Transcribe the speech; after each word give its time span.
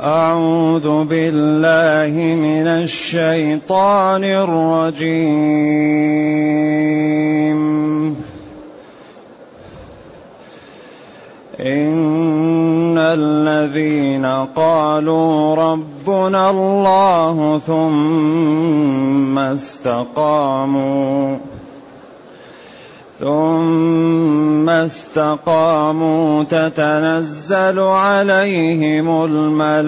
أعوذ 0.00 1.04
بالله 1.04 2.14
من 2.34 2.66
الشيطان 2.66 4.24
الرجيم. 4.24 5.60
إن 11.60 12.98
الذين 12.98 14.26
قالوا 14.56 15.54
ربنا 15.54 16.50
الله 16.50 17.60
ثم 17.66 19.38
استقاموا 19.38 21.36
ثم 23.20 24.68
استقاموا 24.68 26.44
تتنزل 26.44 27.80
عليهم 27.80 29.24
الملائكة. 29.24 29.86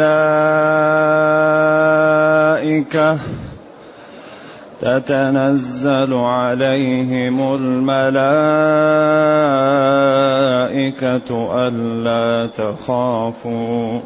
تتنزل 4.80 6.14
عليهم 6.14 7.54
الملائكة 7.54 8.08
ألا 11.68 12.46
تخافوا. 12.46 14.00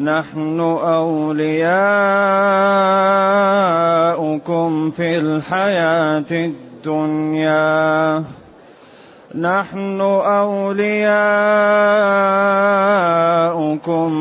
نحن 0.00 0.60
أولياؤكم 0.80 1.40
في 4.90 5.18
الحياة 5.18 6.24
الدنيا. 6.30 8.24
نحن 9.34 10.00
أولياؤكم 10.00 10.78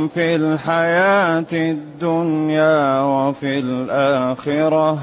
في 0.08 0.36
الحياة 0.36 1.46
الدنيا 1.54 3.02
وفي 3.02 3.60
الآخرة. 3.60 4.98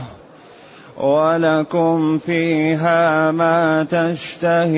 ولكم 0.96 2.18
فيها 2.18 3.30
ما 3.30 3.84
تشتهي 3.84 4.77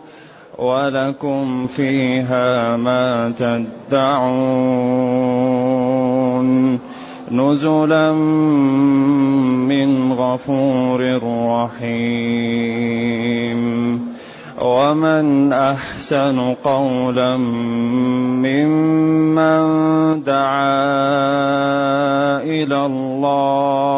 ولكم 0.58 1.66
فيها 1.66 2.76
ما 2.76 3.32
تدعون 3.38 4.72
نزلا 7.30 8.12
من 9.72 10.12
غفور 10.12 11.20
رحيم 11.48 12.82
ومن 14.62 15.52
أحسن 15.52 16.54
قولا 16.54 17.36
ممن 18.46 19.62
دعا 20.22 20.62
إلى 22.46 22.78
الله 22.86 23.90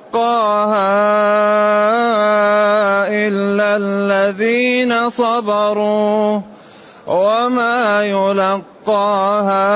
إلا 3.07 3.77
الذين 3.77 5.09
صبروا 5.09 6.39
وما 7.07 8.03
يلقاها 8.03 9.67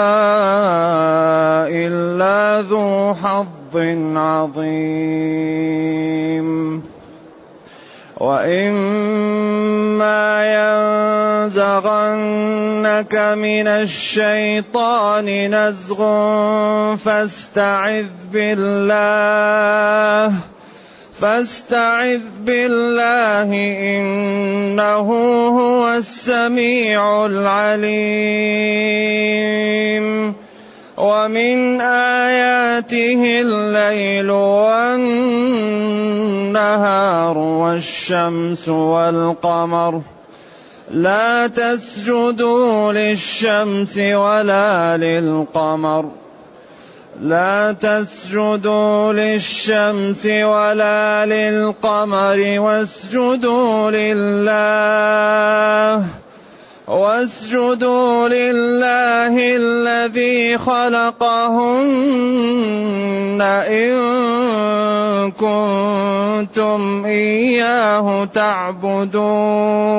إلا 1.67 2.61
ذو 2.61 3.13
حظ 3.13 3.77
عظيم. 4.15 4.95
وإما 8.17 9.45
ينزغنك 11.45 13.15
من 13.37 13.67
الشيطان 13.67 15.25
نزغ 15.55 15.99
فاستعذ 16.95 18.05
بالله 18.33 20.33
فاستعذ 21.21 22.21
بالله 22.41 23.49
انه 23.53 25.07
هو 25.59 25.93
السميع 25.93 27.25
العليم 27.25 27.95
ومن 30.97 31.81
اياته 31.81 33.41
الليل 33.41 34.31
والنهار 34.31 35.37
والشمس 37.37 38.69
والقمر 38.69 40.01
لا 40.91 41.47
تسجدوا 41.47 42.93
للشمس 42.93 43.97
ولا 43.97 44.97
للقمر. 44.97 46.11
لا 47.21 47.71
تسجدوا 47.71 49.13
للشمس 49.13 50.25
ولا 50.25 51.25
للقمر 51.25 52.59
واسجدوا 52.59 53.91
لله. 53.91 55.05
واسجدوا 56.87 58.29
لله 58.29 59.57
الذي 59.57 60.57
خلقهن 60.57 61.81
إن 63.41 63.95
كنتم 65.31 67.05
إياه 67.05 68.25
تعبدون. 68.25 69.95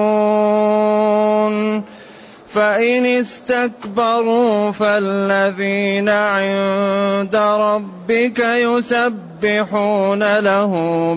فإن 2.57 3.07
استكبروا 3.07 4.71
فالذين 4.71 6.09
عند 6.09 7.37
ربك 7.37 8.39
يسبحون 8.39 10.39
له 10.39 10.73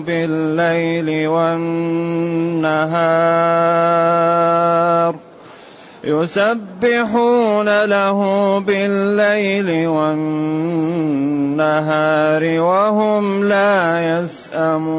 بالليل 0.06 1.28
والنهار. 1.28 2.80
يسبحون 6.04 7.84
له 7.84 8.18
بالليل 8.58 9.88
والنهار 9.88 10.80
وهم 12.60 13.44
لا 13.44 14.00
يسأمون. 14.20 14.90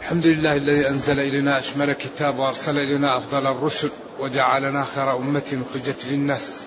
الحمد 0.00 0.26
لله 0.26 0.56
الذي 0.56 0.88
أنزل 0.88 1.18
إلينا 1.18 1.58
أشمل 1.58 1.92
كتاب 1.92 2.38
وأرسل 2.38 2.78
إلينا 2.78 3.16
أفضل 3.16 3.46
الرسل 3.46 3.90
وجعلنا 4.20 4.84
خير 4.94 5.16
أمة 5.16 5.62
أخرجت 5.70 6.06
للناس. 6.10 6.62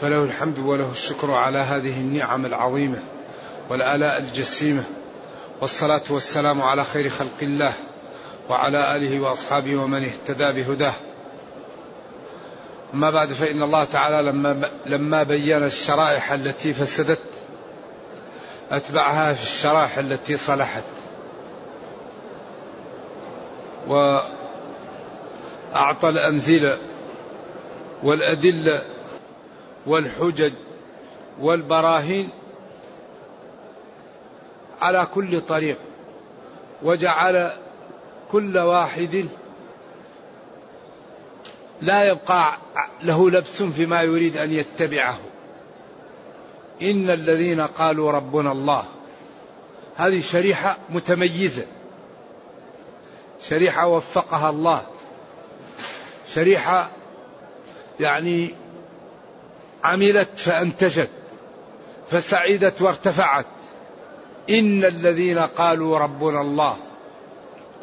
فله 0.00 0.24
الحمد 0.24 0.58
وله 0.58 0.90
الشكر 0.92 1.30
على 1.30 1.58
هذه 1.58 2.00
النعم 2.00 2.46
العظيمة 2.46 2.98
والآلاء 3.70 4.18
الجسيمة 4.18 4.84
والصلاة 5.60 6.02
والسلام 6.10 6.62
على 6.62 6.84
خير 6.84 7.08
خلق 7.08 7.38
الله. 7.42 7.72
وعلى 8.48 8.96
آله 8.96 9.20
وأصحابه 9.20 9.76
ومن 9.76 10.04
اهتدى 10.04 10.62
بهداه. 10.62 10.92
أما 12.94 13.10
بعد 13.10 13.28
فإن 13.28 13.62
الله 13.62 13.84
تعالى 13.84 14.30
لما 14.30 14.70
لما 14.86 15.22
بين 15.22 15.64
الشرائح 15.64 16.32
التي 16.32 16.74
فسدت 16.74 17.18
أتبعها 18.70 19.34
في 19.34 19.42
الشرائح 19.42 19.98
التي 19.98 20.36
صلحت. 20.36 20.84
وأعطى 23.88 24.28
الأمثلة 26.08 26.78
والأدلة 28.02 28.82
والحجج 29.86 30.52
والبراهين 31.40 32.28
على 34.82 35.06
كل 35.14 35.40
طريق 35.40 35.76
وجعل 36.82 37.52
كل 38.30 38.58
واحد 38.58 39.26
لا 41.82 42.04
يبقى 42.04 42.58
له 43.02 43.30
لبس 43.30 43.62
فيما 43.62 44.02
يريد 44.02 44.36
أن 44.36 44.52
يتبعه. 44.52 45.18
إن 46.82 47.10
الذين 47.10 47.60
قالوا 47.60 48.12
ربنا 48.12 48.52
الله 48.52 48.84
هذه 49.96 50.20
شريحة 50.20 50.76
متميزة. 50.90 51.66
شريحة 53.42 53.86
وفقها 53.86 54.50
الله. 54.50 54.82
شريحة 56.34 56.90
يعني 58.00 58.54
عملت 59.84 60.38
فأنتجت 60.38 61.10
فسعدت 62.10 62.82
وارتفعت. 62.82 63.46
إن 64.50 64.84
الذين 64.84 65.38
قالوا 65.38 65.98
ربنا 65.98 66.40
الله 66.40 66.76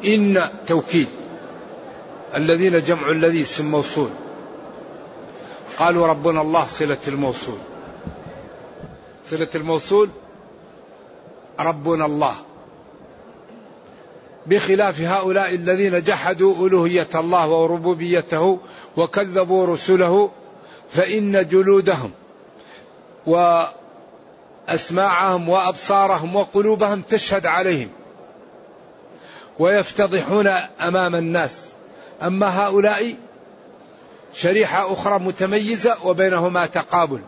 إن 0.04 0.48
توكيد 0.66 1.08
الذين 2.34 2.80
جمع 2.80 3.10
الذي 3.10 3.42
اسم 3.42 3.70
موصول. 3.70 4.10
قالوا 5.78 6.06
ربنا 6.06 6.40
الله 6.40 6.66
صلة 6.66 6.98
الموصول. 7.08 7.58
صلة 9.30 9.48
الموصول 9.54 10.08
ربنا 11.60 12.06
الله. 12.06 12.34
بخلاف 14.46 15.00
هؤلاء 15.00 15.54
الذين 15.54 16.02
جحدوا 16.02 16.68
ألوهية 16.68 17.08
الله 17.14 17.48
وربوبيته 17.48 18.58
وكذبوا 18.96 19.66
رسله 19.66 20.30
فإن 20.90 21.48
جلودهم 21.48 22.10
وأسماعهم 24.66 25.48
وأبصارهم 25.48 26.36
وقلوبهم 26.36 27.02
تشهد 27.02 27.46
عليهم. 27.46 27.88
ويفتضحون 29.62 30.46
أمام 30.80 31.14
الناس. 31.14 31.58
أما 32.22 32.66
هؤلاء 32.66 33.14
شريحة 34.34 34.92
أخرى 34.92 35.18
متميزة 35.18 36.06
وبينهما 36.06 36.66
تقابل. 36.66 37.20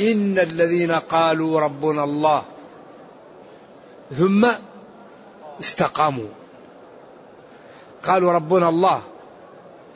إن 0.00 0.38
الذين 0.38 0.92
قالوا 0.92 1.60
ربنا 1.60 2.04
الله 2.04 2.42
ثم 4.18 4.48
استقاموا. 5.60 6.28
قالوا 8.06 8.32
ربنا 8.32 8.68
الله 8.68 9.02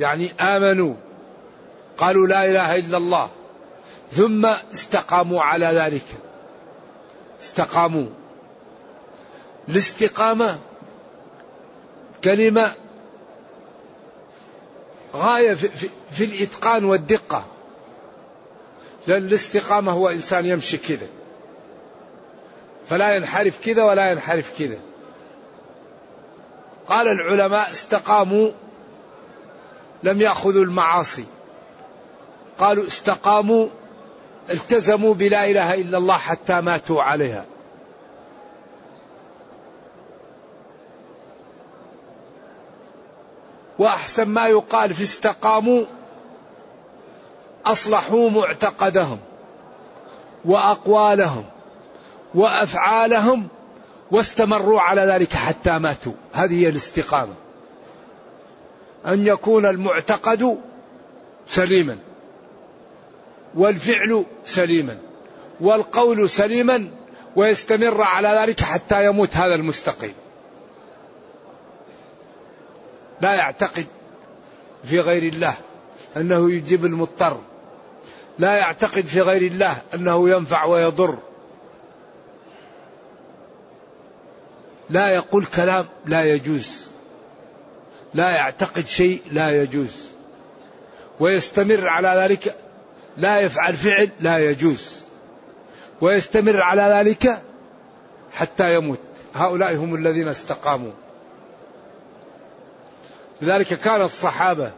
يعني 0.00 0.32
آمنوا 0.40 0.94
قالوا 1.96 2.26
لا 2.26 2.50
إله 2.50 2.76
إلا 2.76 2.96
الله 2.96 3.28
ثم 4.12 4.46
استقاموا 4.46 5.42
على 5.42 5.66
ذلك. 5.66 6.06
استقاموا. 7.40 8.06
الاستقامه 9.68 10.58
كلمة 12.24 12.72
غاية 15.14 15.54
في, 15.54 15.68
في, 15.68 15.88
في 16.10 16.24
الإتقان 16.24 16.84
والدقة. 16.84 17.44
لأن 19.06 19.22
الاستقامة 19.22 19.92
هو 19.92 20.08
إنسان 20.08 20.46
يمشي 20.46 20.76
كذا. 20.76 21.06
فلا 22.88 23.16
ينحرف 23.16 23.64
كذا 23.64 23.84
ولا 23.84 24.10
ينحرف 24.10 24.58
كذا. 24.58 24.78
قال 26.86 27.08
العلماء 27.08 27.70
استقاموا 27.70 28.50
لم 30.02 30.20
يأخذوا 30.20 30.64
المعاصي. 30.64 31.24
قالوا 32.58 32.86
استقاموا 32.86 33.68
التزموا 34.50 35.14
بلا 35.14 35.50
إله 35.50 35.74
إلا 35.74 35.98
الله 35.98 36.18
حتى 36.18 36.60
ماتوا 36.60 37.02
عليها. 37.02 37.44
وأحسن 43.78 44.28
ما 44.28 44.46
يقال 44.46 44.94
في 44.94 45.02
استقاموا 45.02 45.84
أصلحوا 47.66 48.30
معتقدهم 48.30 49.18
وأقوالهم 50.44 51.44
وأفعالهم 52.34 53.48
واستمروا 54.10 54.80
على 54.80 55.00
ذلك 55.00 55.32
حتى 55.32 55.78
ماتوا. 55.78 56.12
هذه 56.32 56.64
هي 56.64 56.68
الاستقامة. 56.68 57.34
أن 59.06 59.26
يكون 59.26 59.66
المعتقد 59.66 60.58
سليما 61.48 61.98
والفعل 63.54 64.24
سليما 64.44 64.98
والقول 65.60 66.30
سليما 66.30 66.90
ويستمر 67.36 68.02
على 68.02 68.28
ذلك 68.28 68.60
حتى 68.60 69.04
يموت 69.06 69.36
هذا 69.36 69.54
المستقيم. 69.54 70.14
لا 73.20 73.34
يعتقد 73.34 73.86
في 74.84 75.00
غير 75.00 75.22
الله 75.22 75.54
أنه 76.16 76.52
يجيب 76.52 76.84
المضطر. 76.84 77.40
لا 78.38 78.56
يعتقد 78.56 79.06
في 79.06 79.20
غير 79.20 79.42
الله 79.42 79.76
أنه 79.94 80.30
ينفع 80.30 80.64
ويضر. 80.64 81.18
لا 84.90 85.08
يقول 85.08 85.44
كلام 85.44 85.86
لا 86.06 86.24
يجوز. 86.24 86.90
لا 88.14 88.30
يعتقد 88.30 88.86
شيء 88.86 89.22
لا 89.32 89.62
يجوز. 89.62 89.96
ويستمر 91.20 91.88
على 91.88 92.08
ذلك 92.08 92.56
لا 93.16 93.40
يفعل 93.40 93.74
فعل 93.74 94.10
لا 94.20 94.38
يجوز. 94.38 94.98
ويستمر 96.00 96.62
على 96.62 96.82
ذلك 96.82 97.42
حتى 98.32 98.74
يموت. 98.74 99.00
هؤلاء 99.34 99.76
هم 99.76 99.94
الذين 99.94 100.28
استقاموا. 100.28 100.92
لذلك 103.42 103.74
كان 103.74 104.02
الصحابة 104.02 104.72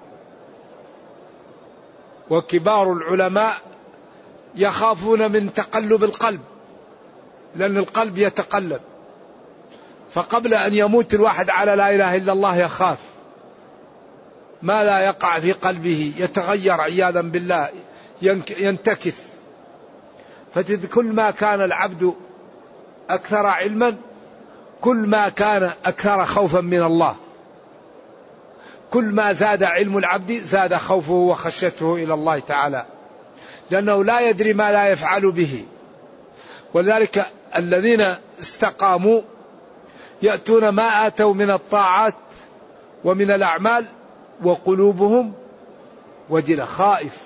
وكبار 2.30 2.92
العلماء 2.92 3.54
يخافون 4.54 5.32
من 5.32 5.54
تقلب 5.54 6.04
القلب 6.04 6.40
لأن 7.56 7.76
القلب 7.76 8.18
يتقلب. 8.18 8.80
فقبل 10.14 10.54
أن 10.54 10.74
يموت 10.74 11.14
الواحد 11.14 11.50
على 11.50 11.74
لا 11.74 11.94
إله 11.94 12.16
إلا 12.16 12.32
الله 12.32 12.56
يخاف. 12.56 12.98
ما 14.62 14.84
لا 14.84 15.00
يقع 15.00 15.40
في 15.40 15.52
قلبه 15.52 16.12
يتغير 16.18 16.80
عياذا 16.80 17.20
بالله 17.20 17.70
ينتكس. 18.58 19.14
فكل 20.54 21.04
ما 21.04 21.30
كان 21.30 21.62
العبد 21.62 22.14
أكثر 23.10 23.46
علما 23.46 23.96
كل 24.80 24.96
ما 24.96 25.28
كان 25.28 25.70
أكثر 25.84 26.24
خوفا 26.24 26.60
من 26.60 26.82
الله. 26.82 27.16
كل 28.90 29.04
ما 29.04 29.32
زاد 29.32 29.62
علم 29.62 29.98
العبد 29.98 30.32
زاد 30.32 30.74
خوفه 30.74 31.12
وخشيته 31.12 31.94
إلى 31.94 32.14
الله 32.14 32.38
تعالى. 32.38 32.86
لأنه 33.70 34.04
لا 34.04 34.20
يدري 34.20 34.52
ما 34.52 34.72
لا 34.72 34.88
يفعل 34.88 35.32
به. 35.32 35.64
ولذلك 36.74 37.26
الذين 37.56 38.14
استقاموا 38.40 39.20
يأتون 40.22 40.68
ما 40.68 41.06
آتوا 41.06 41.34
من 41.34 41.50
الطاعات 41.50 42.14
ومن 43.04 43.30
الأعمال 43.30 43.84
وقلوبهم 44.42 45.32
وجلة 46.30 46.64
خائف 46.64 47.16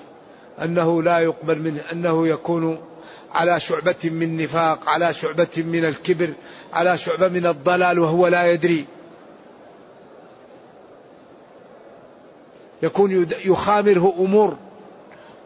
أنه 0.63 1.03
لا 1.03 1.19
يقبل 1.19 1.59
منه 1.59 1.81
أنه 1.93 2.29
يكون 2.29 2.79
على 3.33 3.61
شعبة 3.61 3.95
من 4.05 4.37
نفاق 4.37 4.89
على 4.89 5.13
شعبة 5.13 5.49
من 5.57 5.85
الكبر 5.85 6.33
على 6.73 6.97
شعبة 6.97 7.29
من 7.29 7.47
الضلال 7.47 7.99
وهو 7.99 8.27
لا 8.27 8.53
يدري. 8.53 8.85
يكون 12.83 13.27
يخامره 13.45 14.15
أمور 14.19 14.57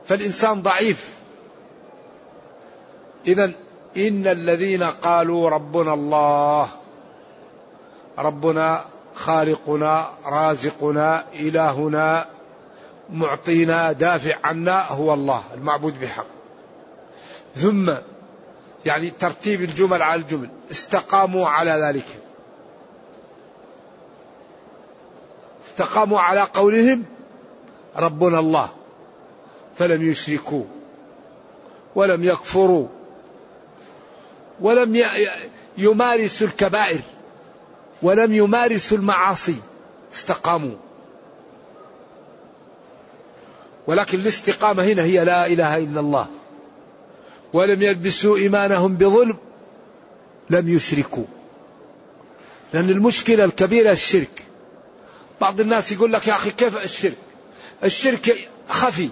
فالإنسان 0.06 0.62
ضعيف. 0.62 1.14
إذا 3.26 3.52
إن 3.97 4.26
الذين 4.26 4.82
قالوا 4.82 5.50
ربنا 5.50 5.94
الله 5.94 6.68
ربنا 8.18 8.85
خالقنا 9.14 10.11
رازقنا 10.25 11.25
إلهنا 11.35 12.26
معطينا 13.11 13.92
دافع 13.92 14.37
عنا 14.44 14.88
هو 14.88 15.14
الله 15.14 15.42
المعبود 15.54 16.00
بحق. 16.00 16.26
ثم 17.56 17.92
يعني 18.87 19.11
ترتيب 19.11 19.61
الجمل 19.61 20.02
على 20.02 20.20
الجمل 20.20 20.49
استقاموا 20.70 21.49
على 21.49 21.70
ذلك. 21.70 22.06
استقاموا 25.64 26.20
على 26.20 26.40
قولهم 26.40 27.04
ربنا 27.99 28.38
الله 28.38 28.69
فلم 29.76 30.11
يشركوا 30.11 30.64
ولم 31.95 32.25
يكفروا 32.25 32.88
ولم 34.61 35.05
يمارسوا 35.78 36.47
الكبائر 36.47 37.00
ولم 38.02 38.35
يمارسوا 38.35 38.99
المعاصي 38.99 39.57
استقاموا. 40.12 40.76
ولكن 43.87 44.21
الاستقامة 44.21 44.85
هنا 44.85 45.02
هي 45.02 45.25
لا 45.25 45.47
إله 45.47 45.76
إلا 45.76 46.00
الله. 46.00 46.26
ولم 47.52 47.83
يلبسوا 47.83 48.37
إيمانهم 48.37 48.95
بظلم 48.95 49.37
لم 50.50 50.69
يشركوا. 50.69 51.25
لأن 52.73 52.90
المشكلة 52.90 53.45
الكبيرة 53.45 53.93
الشرك. 53.93 54.45
بعض 55.40 55.61
الناس 55.61 55.93
يقول 55.93 56.12
لك 56.12 56.26
يا 56.26 56.33
أخي 56.33 56.50
كيف 56.50 56.85
الشرك؟ 56.85 57.27
الشرك 57.85 58.49
خفي. 58.68 59.11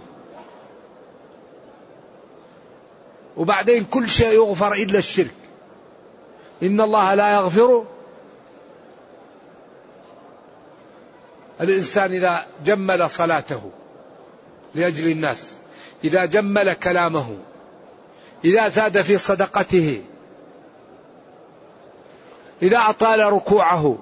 وبعدين 3.36 3.84
كل 3.84 4.08
شيء 4.08 4.32
يغفر 4.32 4.72
إلا 4.72 4.98
الشرك. 4.98 5.34
إن 6.62 6.80
الله 6.80 7.14
لا 7.14 7.30
يغفر 7.30 7.84
الإنسان 11.60 12.12
إذا 12.12 12.46
جمل 12.64 13.10
صلاته 13.10 13.70
لأجل 14.74 15.10
الناس 15.10 15.52
إذا 16.04 16.24
جمل 16.24 16.72
كلامه 16.72 17.36
إذا 18.44 18.68
زاد 18.68 19.02
في 19.02 19.18
صدقته 19.18 20.02
إذا 22.62 22.78
أطال 22.78 23.32
ركوعه 23.32 23.98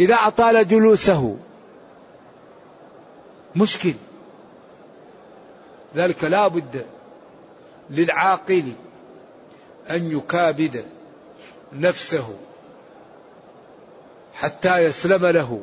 إذا 0.00 0.14
أطال 0.14 0.68
جلوسه 0.68 1.36
مشكل. 3.56 3.94
ذلك 5.96 6.24
لا 6.24 6.48
بد 6.48 6.86
للعاقل 7.90 8.72
أن 9.90 10.10
يكابد 10.10 10.84
نفسه 11.72 12.34
حتى 14.34 14.78
يسلم 14.78 15.26
له 15.26 15.60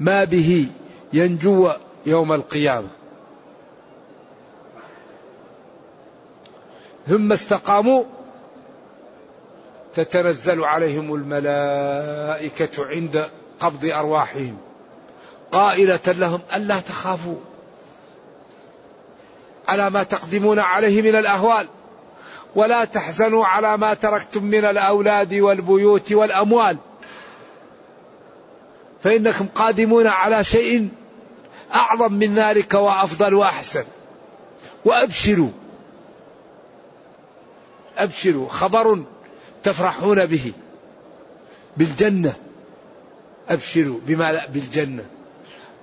ما 0.00 0.24
به 0.24 0.68
ينجو 1.12 1.72
يوم 2.06 2.32
القيامة. 2.32 2.88
ثم 7.06 7.32
استقاموا. 7.32 8.04
تتنزل 9.94 10.64
عليهم 10.64 11.14
الملائكة 11.14 12.86
عند 12.86 13.28
قبض 13.60 13.84
أرواحهم. 13.84 14.56
قائلة 15.54 16.00
لهم 16.06 16.40
ألا 16.54 16.80
تخافوا 16.80 17.36
على 19.68 19.90
ما 19.90 20.02
تقدمون 20.02 20.58
عليه 20.58 21.02
من 21.02 21.16
الأهوال 21.16 21.66
ولا 22.54 22.84
تحزنوا 22.84 23.44
على 23.44 23.76
ما 23.76 23.94
تركتم 23.94 24.44
من 24.44 24.64
الأولاد 24.64 25.34
والبيوت 25.34 26.12
والأموال. 26.12 26.76
فإنكم 29.02 29.46
قادمون 29.54 30.06
على 30.06 30.44
شيء 30.44 30.88
أعظم 31.74 32.12
من 32.12 32.34
ذلك 32.34 32.74
وأفضل 32.74 33.34
وأحسن. 33.34 33.84
وأبشروا. 34.84 35.50
أبشروا. 37.96 38.48
خبر 38.48 39.02
تفرحون 39.62 40.26
به. 40.26 40.52
بالجنة. 41.76 42.34
أبشروا 43.48 43.98
بما 44.06 44.46
بالجنة. 44.46 45.04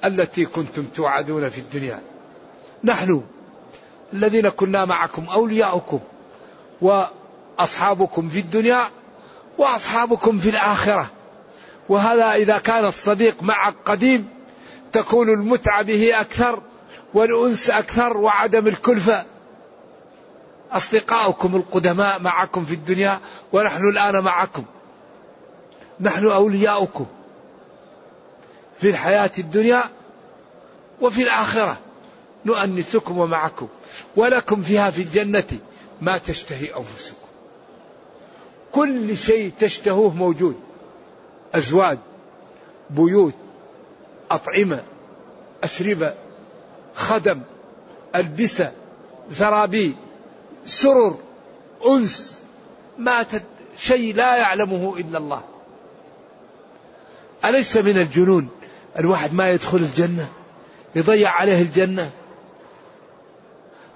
التي 0.05 0.45
كنتم 0.45 0.85
توعدون 0.85 1.49
في 1.49 1.57
الدنيا. 1.57 2.01
نحن 2.83 3.23
الذين 4.13 4.49
كنا 4.49 4.85
معكم 4.85 5.25
أولياؤكم 5.25 5.99
وأصحابكم 6.81 8.29
في 8.29 8.39
الدنيا 8.39 8.81
وأصحابكم 9.57 10.37
في 10.37 10.49
الآخرة. 10.49 11.09
وهذا 11.89 12.33
إذا 12.33 12.57
كان 12.57 12.85
الصديق 12.85 13.43
معك 13.43 13.75
قديم 13.85 14.29
تكون 14.91 15.29
المتعة 15.29 15.81
به 15.81 16.21
أكثر 16.21 16.61
والأنس 17.13 17.69
أكثر 17.69 18.17
وعدم 18.17 18.67
الكلفة 18.67 19.25
أصدقاؤكم 20.71 21.55
القدماء 21.55 22.21
معكم 22.21 22.65
في 22.65 22.73
الدنيا 22.73 23.19
ونحن 23.53 23.89
الآن 23.89 24.23
معكم. 24.23 24.63
نحن 25.99 26.27
أولياؤكم. 26.27 27.05
في 28.81 28.89
الحياة 28.89 29.31
الدنيا 29.39 29.83
وفي 31.01 31.23
الآخرة. 31.23 31.77
نؤنسكم 32.45 33.17
ومعكم 33.17 33.67
ولكم 34.15 34.61
فيها 34.61 34.89
في 34.89 35.01
الجنة 35.01 35.47
ما 36.01 36.17
تشتهي 36.17 36.75
أنفسكم. 36.77 37.27
كل 38.71 39.17
شيء 39.17 39.51
تشتهوه 39.59 40.13
موجود. 40.13 40.55
أزواج 41.55 41.97
بيوت 42.89 43.33
أطعمة 44.31 44.83
أشربة 45.63 46.13
خدم 46.95 47.41
ألبسة 48.15 48.71
زرابي 49.29 49.95
سرر 50.65 51.17
أنس. 51.87 52.39
ما 52.97 53.23
تد 53.23 53.43
شيء 53.77 54.15
لا 54.15 54.37
يعلمه 54.37 54.97
إلا 54.97 55.17
الله. 55.17 55.41
أليس 57.45 57.77
من 57.77 57.97
الجنون 57.97 58.49
الواحد 58.99 59.33
ما 59.33 59.49
يدخل 59.49 59.77
الجنة 59.77 60.27
يضيع 60.95 61.31
عليه 61.31 61.61
الجنة. 61.61 62.11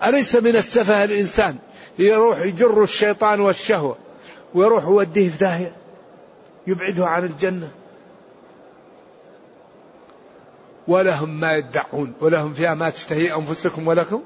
أليس 0.03 0.35
من 0.35 0.55
السفه 0.55 1.03
الإنسان 1.03 1.57
يروح 1.99 2.39
يجر 2.39 2.83
الشيطان 2.83 3.39
والشهوة 3.39 3.97
ويروح 4.53 4.83
يوديه 4.83 5.29
في 5.29 5.37
داهية 5.37 5.75
يبعده 6.67 7.07
عن 7.07 7.23
الجنة؟ 7.23 7.71
ولهم 10.87 11.39
ما 11.39 11.53
يدعون 11.53 12.13
ولهم 12.21 12.53
فيها 12.53 12.73
ما 12.73 12.89
تشتهي 12.89 13.35
أنفسكم 13.35 13.87
ولكم؟ 13.87 14.23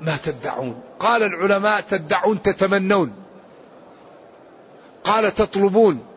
ما 0.00 0.16
تدعون. 0.16 0.80
قال 0.98 1.22
العلماء 1.22 1.80
تدعون 1.80 2.42
تتمنون 2.42 3.12
قال 5.04 5.34
تطلبون. 5.34 6.11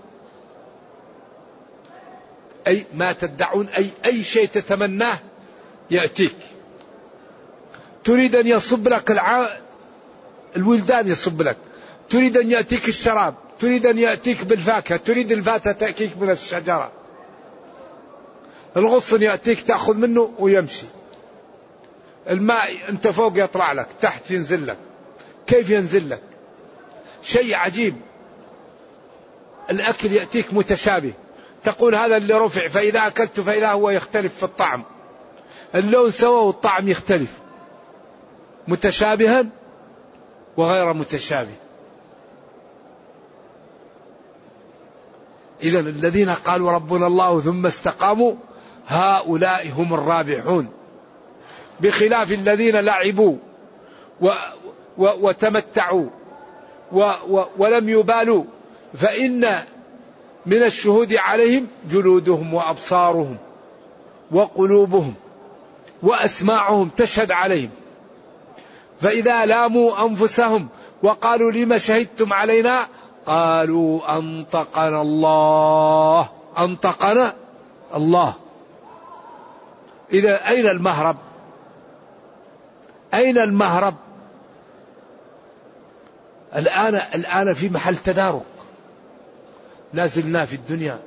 أي 2.67 2.86
ما 2.93 3.13
تدعون 3.13 3.67
أي 3.67 3.89
أي 4.05 4.24
شيء 4.24 4.48
تتمناه 4.48 5.17
يأتيك. 5.91 6.36
تريد 8.03 8.36
أن 8.36 8.48
يصب 8.48 8.88
لك 8.88 9.12
الع... 9.12 9.50
الولدان 10.55 11.07
يصب 11.07 11.41
لك. 11.41 11.57
تريد 12.10 12.38
أن 12.38 12.51
يأتيك 12.51 12.88
الشراب. 12.88 13.36
تريد 13.60 13.86
أن 13.86 14.00
يأتيك 14.00 14.45
بالفاكهة. 14.45 14.98
تريد 14.98 15.31
الفاكهة 15.31 15.74
تأتيك 15.74 16.17
من 16.17 16.29
الشجرة. 16.29 16.91
الغصن 18.77 19.22
يأتيك 19.22 19.62
تأخذ 19.62 19.98
منه 19.98 20.34
ويمشي. 20.39 20.86
الماء 22.29 22.89
أنت 22.89 23.07
فوق 23.07 23.34
يطلع 23.36 23.72
لك 23.72 23.88
تحت 24.01 24.31
ينزل 24.31 24.67
لك. 24.67 24.77
كيف 25.48 25.69
ينزل 25.69 26.10
لك؟ 26.10 26.22
شيء 27.24 27.55
عجيب. 27.55 27.95
الأكل 29.69 30.12
يأتيك 30.12 30.53
متشابه. 30.53 31.13
تقول 31.65 31.95
هذا 31.95 32.17
اللي 32.17 32.34
رفع 32.34 32.67
فإذا 32.67 33.07
أكلت 33.07 33.39
فإذا 33.39 33.72
هو 33.72 33.89
يختلف 33.89 34.38
في 34.38 34.43
الطعم. 34.43 34.84
اللون 35.75 36.12
سوا 36.12 36.41
والطعم 36.41 36.88
يختلف. 36.88 37.29
متشابها 38.67 39.45
وغير 40.57 40.93
متشابه. 40.93 41.55
إذا 45.63 45.79
الذين 45.79 46.29
قالوا 46.29 46.72
ربنا 46.72 47.07
الله 47.07 47.41
ثم 47.41 47.65
استقاموا 47.65 48.34
هؤلاء 48.88 49.69
هم 49.69 49.93
الرابحون. 49.93 50.69
بخلاف 51.79 52.31
الذين 52.31 52.75
لعبوا 52.75 53.38
و 54.22 54.29
و 54.98 55.27
وتمتعوا 55.27 56.10
و 56.91 57.12
و 57.29 57.45
ولم 57.57 57.89
يبالوا 57.89 58.43
فإن 58.93 59.65
من 60.46 60.64
الشهود 60.64 61.14
عليهم 61.14 61.68
جلودهم 61.90 62.54
وأبصارهم 62.54 63.38
وقلوبهم 64.32 65.14
وأسماعهم 66.04 66.90
تشهد 66.98 67.32
عليهم. 67.32 67.70
فإذا 69.02 69.46
لاموا 69.46 70.06
أنفسهم 70.06 70.68
وقالوا 71.04 71.52
لما 71.52 71.78
شهدتم 71.78 72.34
علينا؟ 72.34 72.88
قالوا 73.25 74.18
أنطقنا 74.18 75.02
الله. 75.02 76.30
أنطقنا 76.58 77.34
الله. 77.96 78.34
إذا 80.14 80.50
أين 80.50 80.68
المهرب؟ 80.68 81.18
أين 83.14 83.38
المهرب؟ 83.38 83.96
الآن 86.56 86.96
الآن 86.96 87.54
في 87.54 87.70
محل 87.70 87.98
تدارك. 87.98 88.54
لا 89.96 90.08
زلنا 90.08 90.46
في 90.46 90.56
الدنيا 90.56 91.00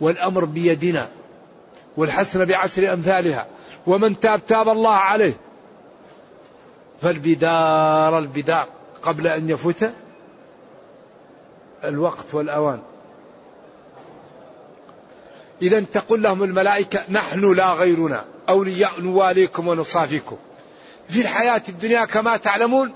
والأمر 0.00 0.44
بيدنا 0.44 1.08
والحسنة 1.96 2.44
بعشر 2.44 2.92
أمثالها 2.92 3.46
ومن 3.86 4.20
تاب 4.20 4.46
تاب 4.46 4.68
الله 4.68 4.94
عليه 4.94 5.34
فالبدار 7.02 8.18
البدار 8.18 8.66
قبل 9.02 9.26
أن 9.26 9.50
يفوت 9.50 9.90
الوقت 11.84 12.34
والأوان. 12.34 12.80
إذا 15.62 15.80
تقول 15.80 16.22
لهم 16.22 16.42
الملائكة 16.42 17.04
نحن 17.08 17.52
لا 17.52 17.72
غيرنا 17.72 18.24
أولياء 18.48 19.00
نواليكم 19.00 19.68
ونصافيكم. 19.68 20.36
في 21.08 21.20
الحياة 21.20 21.62
الدنيا 21.68 22.04
كما 22.04 22.36
تعلمون 22.36 22.92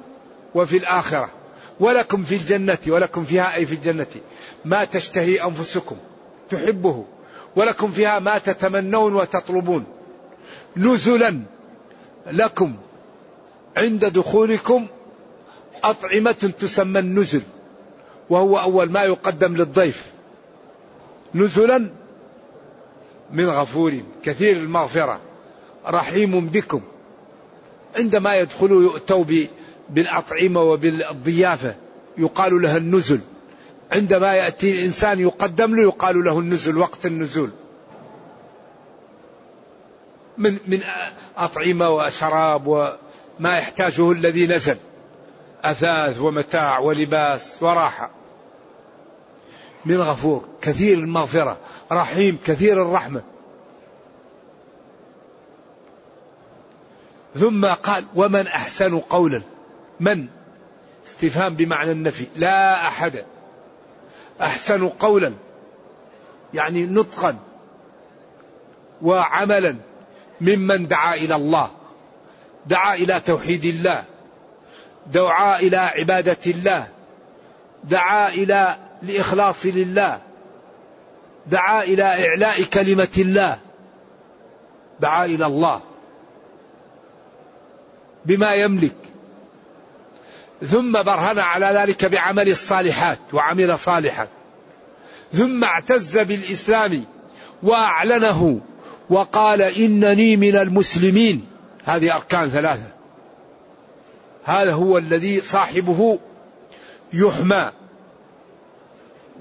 وفي 0.54 0.76
الآخرة. 0.76 1.28
ولكم 1.80 2.22
في 2.22 2.34
الجنة 2.34 2.78
ولكم 2.88 3.24
فيها 3.24 3.54
أي 3.54 3.66
في 3.66 3.74
الجنة. 3.74 4.06
ما 4.64 4.84
تشتهي 4.84 5.44
أنفسكم 5.44 5.96
تحبه. 6.50 7.04
ولكم 7.56 7.90
فيها 7.90 8.18
ما 8.18 8.38
تتمنون 8.38 9.14
وتطلبون. 9.14 9.84
نزلا 10.76 11.40
لكم 12.26 12.76
عند 13.76 14.04
دخولكم 14.04 14.86
أطعمة 15.84 16.52
تسمى 16.60 16.98
النزل 16.98 17.42
وهو 18.30 18.58
أول 18.58 18.90
ما 18.90 19.02
يقدم 19.02 19.56
للضيف. 19.56 20.10
نزلا 21.34 21.90
من 23.32 23.48
غفور 23.48 24.00
كثير 24.22 24.56
المغفرة 24.56 25.20
رحيم 25.86 26.46
بكم. 26.48 26.82
عندما 27.96 28.36
يدخلوا 28.36 28.82
يؤتوا 28.82 29.24
بالأطعمة 29.90 30.60
وبالضيافة. 30.60 31.74
يقال 32.18 32.62
لها 32.62 32.76
النزل. 32.76 33.20
عندما 33.92 34.34
يأتي 34.34 34.72
الإنسان 34.72 35.20
يقدم 35.20 35.74
له 35.76 35.82
يقال 35.82 36.24
له 36.24 36.38
النزل 36.38 36.78
وقت 36.78 37.06
النزول. 37.06 37.50
من 40.38 40.58
من 40.66 40.80
أطعمة 41.36 41.90
وشراب 41.90 42.66
وما 42.66 43.58
يحتاجه 43.58 44.12
الذي 44.12 44.46
نزل. 44.46 44.76
أثاث 45.64 46.20
ومتاع 46.20 46.78
ولباس 46.78 47.62
وراحة. 47.62 48.10
من 49.86 50.00
غفور. 50.00 50.44
كثير 50.62 50.98
المغفرة. 50.98 51.56
رحيم. 51.92 52.38
كثير 52.46 52.82
الرحمة. 52.82 53.22
ثم 57.34 57.66
قال 57.66 58.04
ومن 58.14 58.46
أحسن 58.46 58.98
قولا. 58.98 59.42
من؟ 60.00 60.26
استفهام 61.06 61.54
بمعنى 61.54 61.92
النفي. 61.92 62.26
لا 62.36 62.74
أحد. 62.74 63.24
أحسن 64.40 64.88
قولا. 64.88 65.32
يعني 66.54 66.86
نطقا. 66.86 67.36
وعملا. 69.02 69.76
ممن 70.40 70.88
دعا 70.88 71.14
إلى 71.14 71.34
الله. 71.34 71.70
دعا 72.66 72.94
إلى 72.94 73.20
توحيد 73.20 73.64
الله. 73.64 74.04
دعا 75.06 75.58
إلى 75.60 75.76
عبادة 75.76 76.38
الله. 76.46 76.88
دعا 77.84 78.28
إلى 78.28 78.76
الإخلاص 79.02 79.66
لله. 79.66 80.20
دعا 81.46 81.82
إلى 81.82 82.02
إعلاء 82.02 82.62
كلمة 82.62 83.08
الله. 83.18 83.58
دعا 85.00 85.24
إلى 85.24 85.46
الله. 85.46 85.80
بما 88.24 88.54
يملك. 88.54 88.94
ثم 90.62 90.92
برهن 91.02 91.38
على 91.38 91.66
ذلك 91.66 92.04
بعمل 92.04 92.48
الصالحات 92.48 93.18
وعمل 93.32 93.78
صالحا. 93.78 94.28
ثم 95.32 95.64
اعتز 95.64 96.18
بالإسلام 96.18 97.04
وأعلنه 97.62 98.60
وقال 99.10 99.62
إنني 99.62 100.36
من 100.36 100.56
المسلمين. 100.56 101.46
هذه 101.84 102.16
أركان 102.16 102.50
ثلاثة. 102.50 102.88
هذا 104.44 104.72
هو 104.72 104.98
الذي 104.98 105.40
صاحبه 105.40 106.18
يحمى 107.12 107.72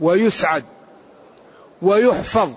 ويسعد 0.01 0.63
ويحفظ 1.81 2.51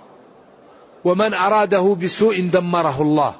ومن 1.04 1.34
أراده 1.34 1.96
بسوء 2.02 2.48
دمره 2.48 3.02
الله. 3.02 3.34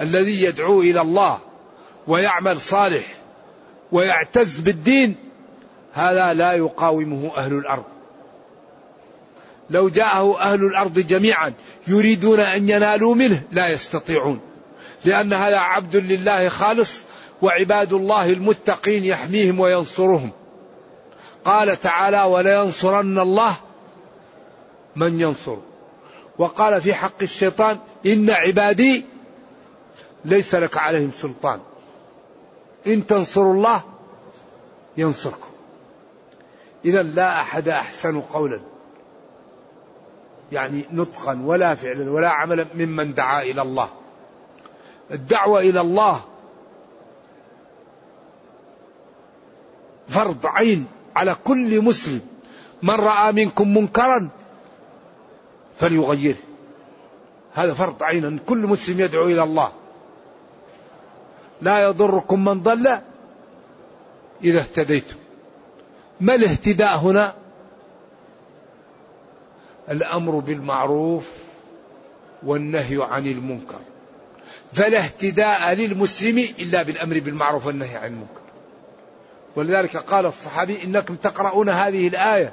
الذي 0.00 0.42
يدعو 0.44 0.80
إلى 0.80 1.00
الله 1.00 1.38
ويعمل 2.06 2.60
صالح 2.60 3.14
ويعتز 3.92 4.58
بالدين 4.58 5.14
هذا 5.92 6.34
لا 6.34 6.52
يقاومه 6.52 7.32
أهل 7.36 7.52
الأرض. 7.52 7.84
لو 9.70 9.88
جاءه 9.88 10.40
أهل 10.40 10.64
الأرض 10.64 10.98
جميعا 10.98 11.52
يريدون 11.86 12.40
أن 12.40 12.68
ينالوا 12.68 13.14
منه 13.14 13.42
لا 13.52 13.68
يستطيعون. 13.68 14.40
لأن 15.04 15.32
هذا 15.32 15.58
عبد 15.58 15.96
لله 15.96 16.48
خالص 16.48 17.02
وعباد 17.42 17.92
الله 17.92 18.32
المتقين 18.32 19.04
يحميهم 19.04 19.60
وينصرهم. 19.60 20.30
قال 21.44 21.80
تعالى 21.80 22.22
ولينصرن 22.22 23.18
الله 23.18 23.54
من 24.96 25.20
ينصر 25.20 25.56
وقال 26.38 26.80
في 26.80 26.94
حق 26.94 27.22
الشيطان 27.22 27.78
إن 28.06 28.30
عبادي 28.30 29.04
ليس 30.24 30.54
لك 30.54 30.78
عليهم 30.78 31.10
سلطان 31.10 31.60
إن 32.86 33.06
تنصروا 33.06 33.54
الله 33.54 33.80
ينصركم. 34.96 35.50
إذا 36.84 37.02
لا 37.02 37.40
أحد 37.40 37.68
أحسن 37.68 38.20
قولا. 38.20 38.60
يعني 40.52 40.84
نطقا 40.92 41.42
ولا 41.44 41.74
فعلا 41.74 42.10
ولا 42.10 42.30
عملا 42.30 42.66
ممن 42.74 43.14
دعا 43.14 43.42
إلى 43.42 43.62
الله. 43.62 43.88
الدعوة 45.10 45.60
إلى 45.60 45.80
الله 45.80 46.20
فرض 50.08 50.46
عين 50.46 50.86
على 51.16 51.36
كل 51.44 51.82
مسلم. 51.82 52.20
من 52.82 52.94
رأى 52.94 53.32
منكم 53.32 53.76
منكرا 53.76 54.28
فليغيره. 55.78 56.38
هذا 57.52 57.74
فرض 57.74 58.02
عين. 58.02 58.38
كل 58.38 58.58
مسلم 58.58 59.00
يدعو 59.00 59.24
إلى 59.24 59.42
الله. 59.42 59.72
لا 61.60 61.80
يضركم 61.80 62.44
من 62.44 62.62
ضل 62.62 62.98
إذا 64.44 64.58
اهتديتم. 64.58 65.16
ما 66.20 66.34
الاهتداء 66.34 66.96
هنا؟ 66.98 67.34
الأمر 69.90 70.38
بالمعروف 70.38 71.24
والنهي 72.42 73.02
عن 73.02 73.26
المنكر. 73.26 73.78
فلا 74.72 74.98
اهتداء 74.98 75.74
للمسلم 75.74 76.38
إلا 76.38 76.82
بالأمر 76.82 77.18
بالمعروف 77.20 77.66
والنهي 77.66 77.96
عن 77.96 78.06
المنكر. 78.06 78.40
ولذلك 79.56 79.96
قال 79.96 80.26
الصحابي 80.26 80.84
إنكم 80.84 81.16
تقرؤون 81.16 81.68
هذه 81.68 82.08
الآية 82.08 82.52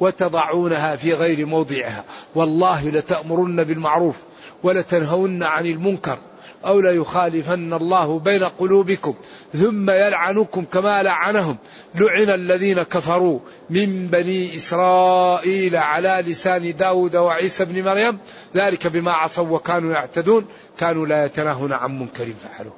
وتضعونها 0.00 0.96
في 0.96 1.12
غير 1.14 1.46
موضعها. 1.46 2.04
والله 2.34 2.90
لتأمرن 2.90 3.64
بالمعروف 3.64 4.16
ولتنهون 4.62 5.42
عن 5.42 5.66
المنكر. 5.66 6.18
أو 6.66 6.80
ليخالفن 6.80 7.72
الله 7.72 8.18
بين 8.18 8.44
قلوبكم 8.44 9.14
ثم 9.52 9.90
يلعنكم 9.90 10.64
كما 10.64 11.02
لعنهم. 11.02 11.56
لعن 11.94 12.30
الذين 12.30 12.82
كفروا 12.82 13.38
من 13.70 14.06
بني 14.06 14.56
إسرائيل 14.56 15.76
على 15.76 16.24
لسان 16.26 16.76
داود 16.76 17.16
وعيسى 17.16 17.64
بن 17.64 17.84
مريم. 17.84 18.18
ذلك 18.54 18.86
بما 18.86 19.12
عصوا 19.12 19.48
وكانوا 19.48 19.92
يعتدون. 19.92 20.46
كانوا 20.78 21.06
لا 21.06 21.24
يتناهون 21.24 21.72
عن 21.72 21.98
منكر 21.98 22.26
فعلوه 22.26 22.74